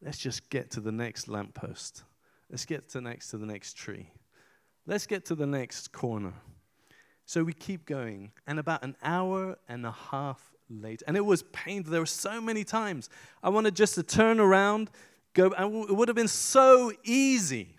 Let's 0.00 0.18
just 0.18 0.48
get 0.50 0.70
to 0.72 0.80
the 0.80 0.92
next 0.92 1.28
lamppost. 1.28 2.04
Let's 2.50 2.64
get 2.64 2.88
to 2.90 3.00
next 3.00 3.28
to 3.30 3.38
the 3.38 3.46
next 3.46 3.76
tree. 3.76 4.10
Let's 4.86 5.06
get 5.06 5.24
to 5.26 5.34
the 5.34 5.46
next 5.46 5.92
corner. 5.92 6.34
So 7.24 7.44
we 7.44 7.52
keep 7.52 7.86
going, 7.86 8.32
and 8.46 8.58
about 8.58 8.82
an 8.82 8.96
hour 9.02 9.56
and 9.68 9.86
a 9.86 9.92
half 9.92 10.52
later, 10.68 11.04
and 11.06 11.16
it 11.16 11.24
was 11.24 11.44
painful. 11.44 11.92
There 11.92 12.00
were 12.00 12.06
so 12.06 12.40
many 12.40 12.64
times 12.64 13.08
I 13.42 13.48
wanted 13.48 13.76
just 13.76 13.94
to 13.94 14.02
turn 14.02 14.40
around, 14.40 14.90
go. 15.32 15.52
It 15.56 15.94
would 15.94 16.08
have 16.08 16.16
been 16.16 16.26
so 16.26 16.92
easy 17.04 17.76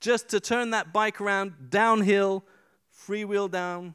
just 0.00 0.30
to 0.30 0.40
turn 0.40 0.70
that 0.70 0.92
bike 0.92 1.20
around 1.20 1.70
downhill, 1.70 2.44
freewheel 3.06 3.50
down, 3.50 3.94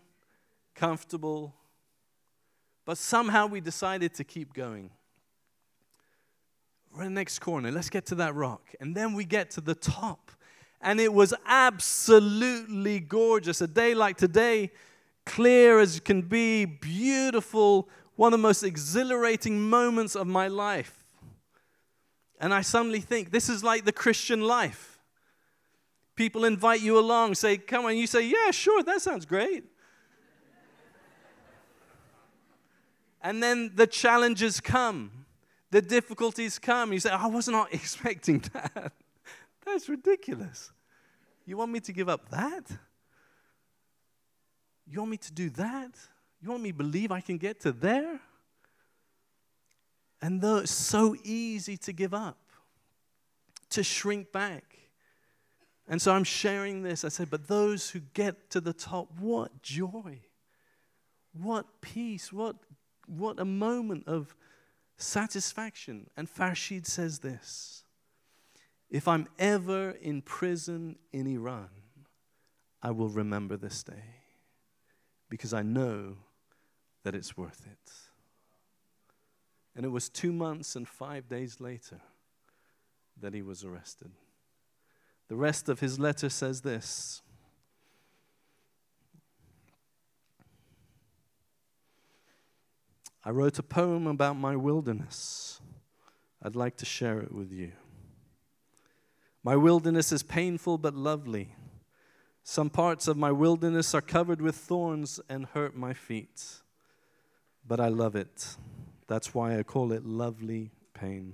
comfortable. 0.78 1.54
But 2.86 2.98
somehow 2.98 3.48
we 3.48 3.60
decided 3.60 4.13
to 4.13 4.24
keep 4.24 4.54
going. 4.54 4.92
We're 6.94 7.04
in 7.04 7.13
the 7.13 7.20
next 7.20 7.40
corner. 7.40 7.70
Let's 7.70 7.90
get 7.90 8.06
to 8.08 8.16
that 8.16 8.34
rock. 8.34 8.74
And 8.80 8.96
then 8.96 9.13
we 9.13 9.26
get 9.26 9.52
to 9.52 9.62
the 9.62 9.76
top. 9.76 10.32
And 10.80 11.02
it 11.02 11.13
was 11.13 11.34
absolutely 11.46 13.00
gorgeous. 13.00 13.60
A 13.60 13.68
day 13.68 13.94
like 13.94 14.16
today, 14.16 14.72
clear 15.26 15.80
as 15.80 16.00
can 16.00 16.22
be, 16.22 16.66
beautiful, 16.66 17.90
one 18.16 18.34
of 18.34 18.40
the 18.40 18.44
most 18.44 18.63
exhilarating 18.63 19.60
moments 19.60 20.16
of 20.16 20.28
my 20.28 20.48
life. 20.48 21.06
And 22.40 22.54
I 22.54 22.62
suddenly 22.62 23.02
think 23.02 23.32
this 23.32 23.50
is 23.50 23.63
like 23.63 23.84
the 23.84 23.92
Christian 23.92 24.42
life. 24.42 25.00
People 26.16 26.46
invite 26.46 26.82
you 26.82 26.98
along, 26.98 27.36
say, 27.36 27.58
Come 27.58 27.86
on. 27.86 27.98
You 27.98 28.08
say, 28.08 28.28
Yeah, 28.28 28.52
sure, 28.52 28.82
that 28.84 29.02
sounds 29.02 29.26
great. 29.26 29.66
And 33.28 33.44
then 33.44 33.72
the 33.76 33.88
challenges 33.88 34.60
come 34.60 35.18
the 35.72 35.82
difficulties 35.82 36.60
come. 36.60 36.94
You 36.94 37.00
say, 37.00 37.10
I 37.10 37.28
was 37.28 37.48
not 37.48 37.74
expecting 37.74 38.40
that. 38.54 38.94
That's 39.66 39.90
ridiculous. 39.90 40.72
You 41.46 41.58
want 41.58 41.72
me 41.72 41.80
to 41.82 41.94
give 41.94 42.10
up 42.10 42.30
that? 42.30 42.66
You 44.90 45.00
want 45.00 45.12
me 45.12 45.18
to 45.18 45.34
do 45.34 45.50
that? 45.52 45.92
You 46.42 46.50
want 46.50 46.63
me 46.63 46.72
to 46.72 46.78
believe 46.78 47.12
I 47.12 47.22
can 47.22 47.38
get 47.38 47.62
to 47.62 47.72
there? 47.72 48.20
And 50.22 50.42
though 50.42 50.58
it's 50.58 50.72
so 50.72 51.16
easy 51.24 51.78
to 51.78 51.94
give 51.94 52.13
up, 52.13 52.38
to 53.72 53.84
shrink 53.84 54.32
back. 54.32 54.63
And 55.90 56.02
so 56.02 56.13
I'm 56.13 56.24
sharing 56.24 56.84
this. 56.84 57.04
I 57.04 57.10
said, 57.10 57.30
but 57.30 57.48
those 57.48 57.90
who 57.90 58.00
get 58.13 58.50
to 58.52 58.62
the 58.62 58.74
top, 58.74 59.10
what 59.20 59.62
joy, 59.62 60.22
what 61.34 61.66
peace, 61.82 62.32
what, 62.32 62.56
what 63.08 63.39
a 63.39 63.46
moment 63.46 64.04
of 64.08 64.36
satisfaction. 64.98 66.10
And 66.15 66.28
Farshid 66.28 66.86
says 66.86 67.20
this 67.20 67.84
If 68.89 69.08
I'm 69.08 69.28
ever 69.39 69.91
in 69.91 70.22
prison 70.22 70.98
in 71.12 71.28
Iran, 71.28 71.70
I 72.82 72.91
will 72.91 73.10
remember 73.10 73.58
this 73.58 73.84
day 73.84 74.04
because 75.30 75.54
I 75.54 75.63
know 75.63 76.17
that 77.04 77.15
it's 77.15 77.38
worth 77.38 77.65
it. 77.65 77.91
And 79.76 79.86
it 79.86 79.89
was 79.89 80.10
two 80.10 80.34
months 80.34 80.76
and 80.76 80.88
five 80.88 81.30
days 81.30 81.62
later 81.62 82.02
that 83.20 83.34
he 83.34 83.41
was 83.41 83.63
arrested. 83.63 84.12
The 85.28 85.36
rest 85.36 85.70
of 85.70 85.80
his 85.80 86.00
letter 86.00 86.30
says 86.30 86.62
this 86.62 87.22
I 93.28 93.32
wrote 93.32 93.60
a 93.60 93.63
poem 93.63 94.08
about 94.08 94.38
my 94.38 94.56
wilderness. 94.56 95.60
I'd 96.42 96.56
like 96.56 96.78
to 96.78 96.86
share 96.86 97.20
it 97.20 97.34
with 97.34 97.52
you. 97.52 97.74
My 99.44 99.58
wilderness 99.58 100.13
is 100.13 100.24
painful 100.24 100.78
but 100.78 100.96
lovely. 100.96 101.54
Some 102.46 102.70
parts 102.70 103.06
of 103.06 103.18
my 103.18 103.34
wilderness 103.34 103.94
are 103.94 104.00
covered 104.00 104.40
with 104.42 104.56
thorns 104.56 105.20
and 105.28 105.46
hurt 105.48 105.76
my 105.76 105.94
feet. 105.94 106.42
But 107.68 107.82
I 107.82 107.90
love 107.90 108.16
it. 108.16 108.56
That's 109.08 109.34
why 109.34 109.60
I 109.60 109.63
call 109.63 109.92
it 109.92 110.06
lovely 110.06 110.72
pain. 110.94 111.34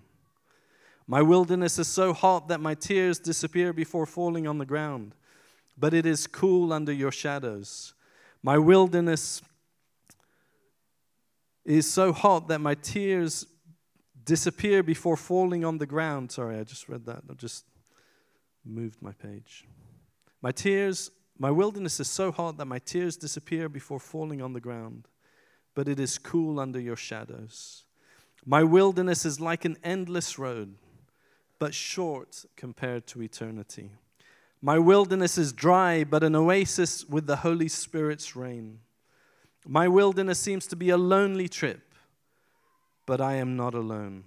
My 1.05 1.21
wilderness 1.21 1.77
is 1.77 1.87
so 1.87 2.11
hot 2.11 2.47
that 2.47 2.59
my 2.59 2.73
tears 2.73 3.19
disappear 3.19 3.71
before 3.71 4.07
falling 4.07 4.47
on 4.47 4.57
the 4.57 4.65
ground, 4.65 5.13
but 5.77 5.93
it 5.93 6.07
is 6.07 6.25
cool 6.25 6.73
under 6.73 6.91
your 6.91 7.11
shadows. 7.11 7.93
My 8.41 8.57
wilderness 8.57 9.43
is 11.65 11.91
so 11.91 12.11
hot 12.11 12.47
that 12.49 12.59
my 12.59 12.75
tears 12.75 13.45
disappear 14.25 14.83
before 14.83 15.17
falling 15.17 15.65
on 15.65 15.77
the 15.77 15.85
ground. 15.85 16.31
Sorry, 16.31 16.57
I 16.57 16.63
just 16.63 16.89
read 16.89 17.05
that. 17.05 17.23
I 17.29 17.33
just 17.33 17.65
moved 18.65 19.01
my 19.01 19.11
page. 19.11 19.65
My 20.41 20.51
tears, 20.51 21.11
my 21.37 21.51
wilderness 21.51 21.99
is 21.99 22.09
so 22.09 22.31
hot 22.31 22.57
that 22.57 22.65
my 22.65 22.79
tears 22.79 23.17
disappear 23.17 23.69
before 23.69 23.99
falling 23.99 24.41
on 24.41 24.53
the 24.53 24.59
ground, 24.59 25.07
but 25.75 25.87
it 25.87 25.99
is 25.99 26.17
cool 26.17 26.59
under 26.59 26.79
your 26.79 26.95
shadows. 26.95 27.85
My 28.45 28.63
wilderness 28.63 29.25
is 29.25 29.39
like 29.39 29.63
an 29.63 29.77
endless 29.83 30.37
road, 30.37 30.75
but 31.59 31.73
short 31.73 32.45
compared 32.57 33.07
to 33.07 33.21
eternity. 33.21 33.91
My 34.61 34.79
wilderness 34.79 35.37
is 35.37 35.53
dry, 35.53 36.03
but 36.03 36.23
an 36.23 36.35
oasis 36.35 37.05
with 37.05 37.25
the 37.25 37.37
Holy 37.37 37.67
Spirit's 37.67 38.35
rain. 38.35 38.79
My 39.65 39.87
wilderness 39.87 40.39
seems 40.39 40.67
to 40.67 40.75
be 40.75 40.89
a 40.89 40.97
lonely 40.97 41.47
trip, 41.47 41.95
but 43.05 43.21
I 43.21 43.35
am 43.35 43.55
not 43.55 43.73
alone. 43.73 44.25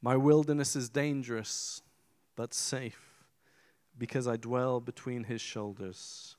My 0.00 0.16
wilderness 0.16 0.74
is 0.74 0.88
dangerous, 0.88 1.82
but 2.36 2.54
safe, 2.54 3.24
because 3.98 4.26
I 4.26 4.36
dwell 4.36 4.80
between 4.80 5.24
his 5.24 5.42
shoulders. 5.42 6.36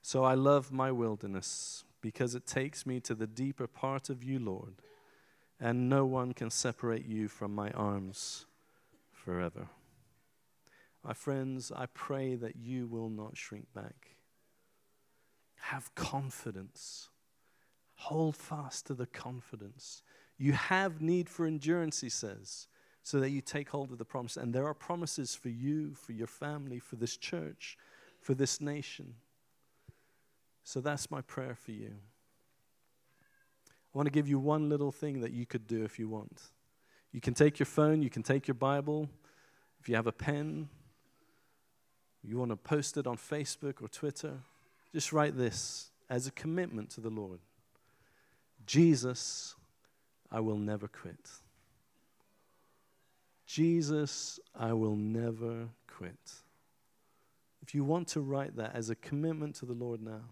So 0.00 0.24
I 0.24 0.34
love 0.34 0.72
my 0.72 0.90
wilderness, 0.90 1.84
because 2.00 2.34
it 2.34 2.46
takes 2.46 2.86
me 2.86 2.98
to 3.00 3.14
the 3.14 3.26
deeper 3.26 3.66
part 3.66 4.08
of 4.08 4.24
you, 4.24 4.38
Lord, 4.38 4.76
and 5.60 5.90
no 5.90 6.06
one 6.06 6.32
can 6.32 6.50
separate 6.50 7.04
you 7.04 7.28
from 7.28 7.54
my 7.54 7.70
arms 7.72 8.46
forever. 9.12 9.68
My 11.04 11.12
friends, 11.12 11.70
I 11.70 11.86
pray 11.86 12.36
that 12.36 12.56
you 12.56 12.86
will 12.86 13.10
not 13.10 13.36
shrink 13.36 13.66
back 13.74 14.17
have 15.60 15.94
confidence. 15.94 17.08
Hold 17.94 18.36
fast 18.36 18.86
to 18.86 18.94
the 18.94 19.06
confidence. 19.06 20.02
You 20.38 20.52
have 20.52 21.00
need 21.00 21.28
for 21.28 21.46
endurance, 21.46 22.00
he 22.00 22.08
says, 22.08 22.68
so 23.02 23.18
that 23.20 23.30
you 23.30 23.40
take 23.40 23.70
hold 23.70 23.90
of 23.90 23.98
the 23.98 24.04
promise. 24.04 24.36
And 24.36 24.54
there 24.54 24.66
are 24.66 24.74
promises 24.74 25.34
for 25.34 25.48
you, 25.48 25.94
for 25.94 26.12
your 26.12 26.26
family, 26.26 26.78
for 26.78 26.96
this 26.96 27.16
church, 27.16 27.76
for 28.20 28.34
this 28.34 28.60
nation. 28.60 29.14
So 30.62 30.80
that's 30.80 31.10
my 31.10 31.22
prayer 31.22 31.54
for 31.54 31.72
you. 31.72 31.92
I 33.66 33.98
want 33.98 34.06
to 34.06 34.12
give 34.12 34.28
you 34.28 34.38
one 34.38 34.68
little 34.68 34.92
thing 34.92 35.20
that 35.22 35.32
you 35.32 35.46
could 35.46 35.66
do 35.66 35.82
if 35.82 35.98
you 35.98 36.08
want. 36.08 36.42
You 37.10 37.20
can 37.20 37.34
take 37.34 37.58
your 37.58 37.66
phone, 37.66 38.02
you 38.02 38.10
can 38.10 38.22
take 38.22 38.46
your 38.46 38.54
Bible. 38.54 39.08
If 39.80 39.88
you 39.88 39.96
have 39.96 40.06
a 40.06 40.12
pen, 40.12 40.68
you 42.22 42.36
want 42.36 42.50
to 42.50 42.56
post 42.56 42.96
it 42.96 43.06
on 43.06 43.16
Facebook 43.16 43.80
or 43.82 43.88
Twitter, 43.88 44.40
just 44.98 45.12
write 45.12 45.36
this 45.36 45.92
as 46.10 46.26
a 46.26 46.32
commitment 46.32 46.90
to 46.90 47.00
the 47.00 47.08
Lord 47.08 47.38
Jesus, 48.66 49.54
I 50.28 50.40
will 50.40 50.58
never 50.58 50.88
quit. 50.88 51.30
Jesus, 53.46 54.40
I 54.58 54.72
will 54.72 54.96
never 54.96 55.68
quit. 55.86 56.32
If 57.62 57.76
you 57.76 57.84
want 57.84 58.08
to 58.08 58.20
write 58.20 58.56
that 58.56 58.74
as 58.74 58.90
a 58.90 58.96
commitment 58.96 59.54
to 59.60 59.66
the 59.66 59.72
Lord 59.72 60.02
now, 60.02 60.24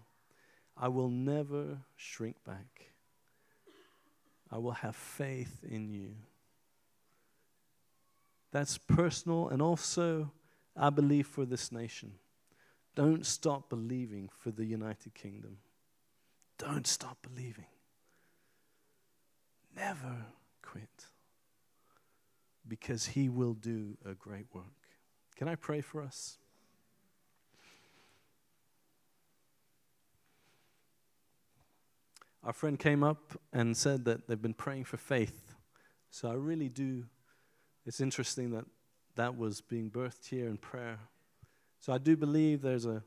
I 0.76 0.88
will 0.88 1.10
never 1.10 1.78
shrink 1.94 2.34
back. 2.44 2.86
I 4.50 4.58
will 4.58 4.72
have 4.72 4.96
faith 4.96 5.62
in 5.62 5.92
you. 5.92 6.10
That's 8.50 8.78
personal 8.78 9.48
and 9.48 9.62
also, 9.62 10.32
I 10.76 10.90
believe, 10.90 11.28
for 11.28 11.44
this 11.44 11.70
nation. 11.70 12.14
Don't 12.96 13.26
stop 13.26 13.68
believing 13.68 14.30
for 14.38 14.50
the 14.50 14.64
United 14.64 15.14
Kingdom. 15.14 15.58
Don't 16.58 16.86
stop 16.86 17.18
believing. 17.22 17.66
Never 19.76 20.24
quit. 20.62 21.06
Because 22.66 23.06
He 23.06 23.28
will 23.28 23.52
do 23.52 23.98
a 24.04 24.14
great 24.14 24.46
work. 24.52 24.64
Can 25.36 25.46
I 25.46 25.54
pray 25.54 25.82
for 25.82 26.02
us? 26.02 26.38
Our 32.42 32.54
friend 32.54 32.78
came 32.78 33.02
up 33.02 33.38
and 33.52 33.76
said 33.76 34.06
that 34.06 34.26
they've 34.26 34.40
been 34.40 34.54
praying 34.54 34.84
for 34.84 34.96
faith. 34.96 35.54
So 36.10 36.30
I 36.30 36.34
really 36.34 36.70
do. 36.70 37.04
It's 37.84 38.00
interesting 38.00 38.52
that 38.52 38.64
that 39.16 39.36
was 39.36 39.60
being 39.60 39.90
birthed 39.90 40.28
here 40.28 40.48
in 40.48 40.56
prayer. 40.56 40.98
So 41.86 41.92
I 41.92 41.98
do 41.98 42.16
believe 42.16 42.62
there's 42.62 42.84
a, 42.84 43.04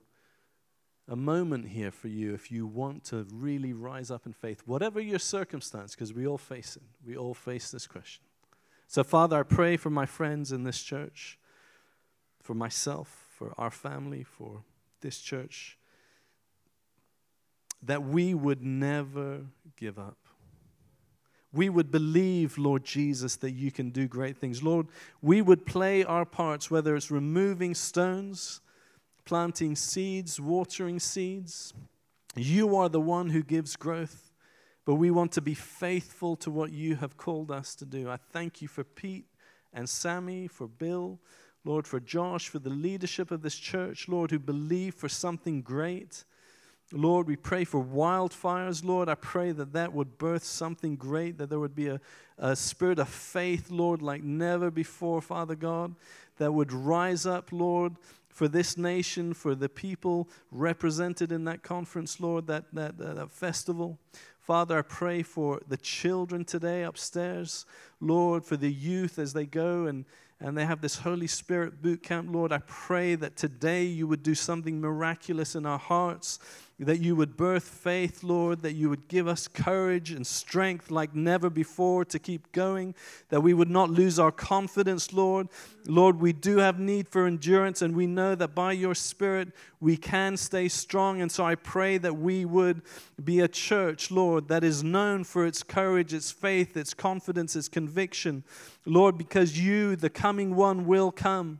a 1.09 1.15
moment 1.17 1.67
here 1.67 1.91
for 1.91 2.07
you 2.07 2.33
if 2.33 2.49
you 2.49 2.65
want 2.65 3.03
to 3.07 3.27
really 3.29 3.73
rise 3.73 4.09
up 4.09 4.25
in 4.25 4.31
faith, 4.31 4.61
whatever 4.65 5.01
your 5.01 5.19
circumstance, 5.19 5.95
because 5.95 6.13
we 6.13 6.25
all 6.25 6.37
face 6.37 6.77
it. 6.77 6.83
We 7.05 7.17
all 7.17 7.33
face 7.33 7.71
this 7.71 7.85
question. 7.87 8.23
So, 8.87 9.03
Father, 9.03 9.37
I 9.37 9.43
pray 9.43 9.75
for 9.75 9.89
my 9.89 10.05
friends 10.05 10.53
in 10.53 10.63
this 10.63 10.81
church, 10.81 11.37
for 12.41 12.53
myself, 12.53 13.25
for 13.37 13.53
our 13.57 13.69
family, 13.69 14.23
for 14.23 14.63
this 15.01 15.19
church 15.19 15.77
that 17.83 18.01
we 18.01 18.33
would 18.33 18.63
never 18.63 19.41
give 19.75 19.99
up. 19.99 20.19
We 21.51 21.67
would 21.67 21.91
believe, 21.91 22.57
Lord 22.57 22.85
Jesus, 22.85 23.35
that 23.35 23.51
you 23.51 23.73
can 23.73 23.89
do 23.89 24.07
great 24.07 24.37
things. 24.37 24.63
Lord, 24.63 24.87
we 25.21 25.41
would 25.41 25.65
play 25.65 26.05
our 26.05 26.23
parts, 26.23 26.71
whether 26.71 26.95
it's 26.95 27.11
removing 27.11 27.75
stones, 27.75 28.61
planting 29.29 29.75
seeds, 29.75 30.41
watering 30.41 30.99
seeds. 30.99 31.71
You 32.35 32.75
are 32.75 32.89
the 32.89 32.99
one 32.99 33.29
who 33.29 33.43
gives 33.43 33.75
growth, 33.75 34.31
but 34.85 34.95
we 34.95 35.11
want 35.11 35.33
to 35.33 35.41
be 35.41 35.53
faithful 35.53 36.35
to 36.37 36.49
what 36.49 36.71
you 36.71 36.95
have 36.95 37.15
called 37.15 37.51
us 37.51 37.75
to 37.75 37.85
do. 37.85 38.09
I 38.09 38.17
thank 38.17 38.59
you 38.59 38.67
for 38.67 38.83
Pete 38.83 39.27
and 39.71 39.87
Sammy, 39.87 40.47
for 40.47 40.67
Bill, 40.67 41.19
Lord, 41.63 41.85
for 41.85 41.99
Josh, 41.99 42.49
for 42.49 42.57
the 42.57 42.71
leadership 42.71 43.29
of 43.29 43.43
this 43.43 43.53
church, 43.53 44.07
Lord, 44.07 44.31
who 44.31 44.39
believe 44.39 44.95
for 44.95 45.07
something 45.07 45.61
great. 45.61 46.23
Lord, 46.91 47.27
we 47.27 47.35
pray 47.35 47.65
for 47.65 47.85
wildfires. 47.85 48.83
Lord, 48.83 49.09
I 49.09 49.13
pray 49.13 49.51
that 49.51 49.73
that 49.73 49.93
would 49.93 50.17
birth 50.17 50.43
something 50.43 50.95
great, 50.95 51.37
that 51.37 51.51
there 51.51 51.59
would 51.59 51.75
be 51.75 51.89
a, 51.89 52.01
a 52.39 52.55
spirit 52.55 52.97
of 52.97 53.09
faith, 53.09 53.69
Lord, 53.69 54.01
like 54.01 54.23
never 54.23 54.71
before, 54.71 55.21
Father 55.21 55.53
God, 55.53 55.93
that 56.37 56.51
would 56.51 56.73
rise 56.73 57.27
up, 57.27 57.51
Lord, 57.51 57.95
for 58.29 58.47
this 58.47 58.77
nation, 58.77 59.33
for 59.33 59.55
the 59.55 59.69
people 59.69 60.29
represented 60.51 61.31
in 61.31 61.43
that 61.45 61.63
conference, 61.63 62.19
Lord, 62.19 62.47
that, 62.47 62.65
that, 62.73 62.97
that, 62.97 63.15
that 63.15 63.31
festival. 63.31 63.99
Father, 64.39 64.79
I 64.79 64.81
pray 64.83 65.23
for 65.23 65.61
the 65.67 65.77
children 65.77 66.45
today 66.45 66.83
upstairs, 66.83 67.65
Lord, 67.99 68.45
for 68.45 68.57
the 68.57 68.71
youth 68.71 69.19
as 69.19 69.33
they 69.33 69.45
go 69.45 69.85
and 69.85 70.05
and 70.41 70.57
they 70.57 70.65
have 70.65 70.81
this 70.81 70.99
Holy 70.99 71.27
Spirit 71.27 71.81
boot 71.81 72.01
camp, 72.01 72.29
Lord. 72.31 72.53
I 72.53 72.59
pray 72.59 73.15
that 73.15 73.35
today 73.35 73.83
you 73.83 74.07
would 74.07 74.23
do 74.23 74.35
something 74.35 74.79
miraculous 74.79 75.55
in 75.55 75.65
our 75.65 75.77
hearts, 75.77 76.39
that 76.79 77.01
you 77.01 77.13
would 77.15 77.35
birth 77.35 77.65
faith, 77.65 78.23
Lord, 78.23 78.61
that 78.61 78.73
you 78.73 78.89
would 78.89 79.09
give 79.09 79.27
us 79.27 79.49
courage 79.49 80.11
and 80.11 80.25
strength 80.25 80.89
like 80.89 81.13
never 81.13 81.49
before 81.49 82.05
to 82.05 82.17
keep 82.17 82.49
going, 82.53 82.95
that 83.27 83.41
we 83.41 83.53
would 83.53 83.69
not 83.69 83.89
lose 83.89 84.17
our 84.17 84.31
confidence, 84.31 85.11
Lord. 85.11 85.49
Lord, 85.85 86.21
we 86.21 86.31
do 86.31 86.57
have 86.57 86.79
need 86.79 87.09
for 87.09 87.25
endurance, 87.25 87.81
and 87.81 87.95
we 87.95 88.07
know 88.07 88.33
that 88.33 88.55
by 88.55 88.71
your 88.71 88.95
Spirit 88.95 89.49
we 89.81 89.97
can 89.97 90.37
stay 90.37 90.69
strong. 90.69 91.21
And 91.21 91.29
so 91.29 91.43
I 91.43 91.55
pray 91.55 91.97
that 91.97 92.17
we 92.17 92.45
would 92.45 92.81
be 93.21 93.41
a 93.41 93.49
church, 93.49 94.09
Lord, 94.09 94.47
that 94.47 94.63
is 94.63 94.81
known 94.81 95.25
for 95.25 95.45
its 95.45 95.63
courage, 95.63 96.13
its 96.13 96.31
faith, 96.31 96.77
its 96.77 96.93
confidence, 96.93 97.57
its 97.57 97.67
conviction. 97.67 98.43
Lord, 98.85 99.17
because 99.17 99.59
you, 99.59 99.97
the 99.97 100.09
coming 100.09 100.55
one, 100.55 100.85
will 100.85 101.11
come. 101.11 101.59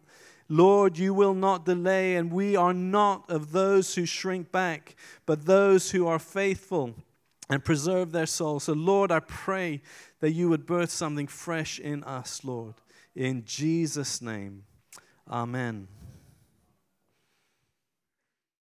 Lord, 0.50 0.98
you 0.98 1.14
will 1.14 1.36
not 1.36 1.64
delay, 1.66 2.16
and 2.16 2.34
we 2.34 2.56
are 2.56 2.74
not 2.74 3.30
of 3.30 3.52
those 3.52 3.94
who 3.94 4.06
shrink 4.06 4.52
back, 4.52 4.96
but 5.28 5.46
those 5.46 5.92
who 5.92 6.08
are 6.08 6.20
faithful 6.20 6.96
and 7.50 7.64
preserve 7.64 8.12
their 8.12 8.26
soul. 8.26 8.60
So, 8.60 8.74
Lord, 8.74 9.12
I 9.12 9.20
pray 9.20 9.82
that 10.20 10.32
you 10.32 10.50
would 10.50 10.66
birth 10.66 10.90
something 10.90 11.28
fresh 11.28 11.80
in 11.80 12.04
us, 12.04 12.44
Lord. 12.44 12.76
In 13.16 13.44
Jesus' 13.46 14.22
name, 14.22 14.64
amen. 15.30 15.88